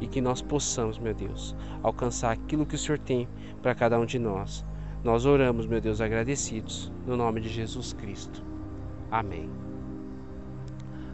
e 0.00 0.06
que 0.06 0.20
nós 0.20 0.40
possamos, 0.40 0.98
meu 0.98 1.12
Deus, 1.12 1.56
alcançar 1.82 2.30
aquilo 2.30 2.64
que 2.64 2.76
o 2.76 2.78
Senhor 2.78 2.98
tem 2.98 3.28
para 3.60 3.74
cada 3.74 3.98
um 3.98 4.06
de 4.06 4.18
nós. 4.18 4.64
Nós 5.02 5.26
oramos, 5.26 5.66
meu 5.66 5.80
Deus, 5.80 6.00
agradecidos, 6.00 6.92
no 7.06 7.16
nome 7.16 7.40
de 7.40 7.48
Jesus 7.48 7.92
Cristo. 7.92 8.42
Amém. 9.10 9.50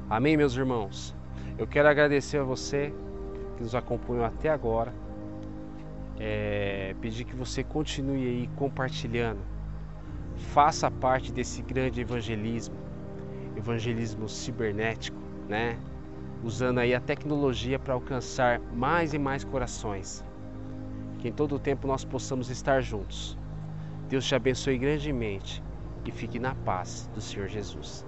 Amém, 0.09 0.37
meus 0.37 0.57
irmãos. 0.57 1.15
Eu 1.59 1.67
quero 1.67 1.89
agradecer 1.89 2.39
a 2.39 2.45
você 2.45 2.93
que 3.63 3.65
nos 3.65 3.75
acompanham 3.75 4.25
até 4.25 4.49
agora. 4.49 4.93
É, 6.19 6.95
pedir 7.01 7.25
que 7.25 7.35
você 7.35 7.63
continue 7.63 8.27
aí 8.27 8.51
compartilhando. 8.57 9.41
Faça 10.37 10.91
parte 10.91 11.33
desse 11.33 11.63
grande 11.63 12.01
evangelismo, 12.01 12.75
evangelismo 13.57 14.29
cibernético, 14.29 15.17
né? 15.49 15.79
Usando 16.43 16.79
aí 16.79 16.95
a 16.95 17.01
tecnologia 17.01 17.79
para 17.79 17.95
alcançar 17.95 18.61
mais 18.75 19.15
e 19.15 19.19
mais 19.19 19.45
corações. 19.45 20.25
Que 21.19 21.29
em 21.29 21.33
todo 21.33 21.55
o 21.55 21.59
tempo 21.59 21.87
nós 21.87 22.05
possamos 22.05 22.51
estar 22.51 22.81
juntos. 22.81 23.39
Deus 24.09 24.27
te 24.27 24.35
abençoe 24.35 24.77
grandemente 24.77 25.63
e 26.05 26.11
fique 26.11 26.39
na 26.39 26.55
paz 26.55 27.09
do 27.15 27.21
Senhor 27.21 27.49
Jesus. 27.49 28.05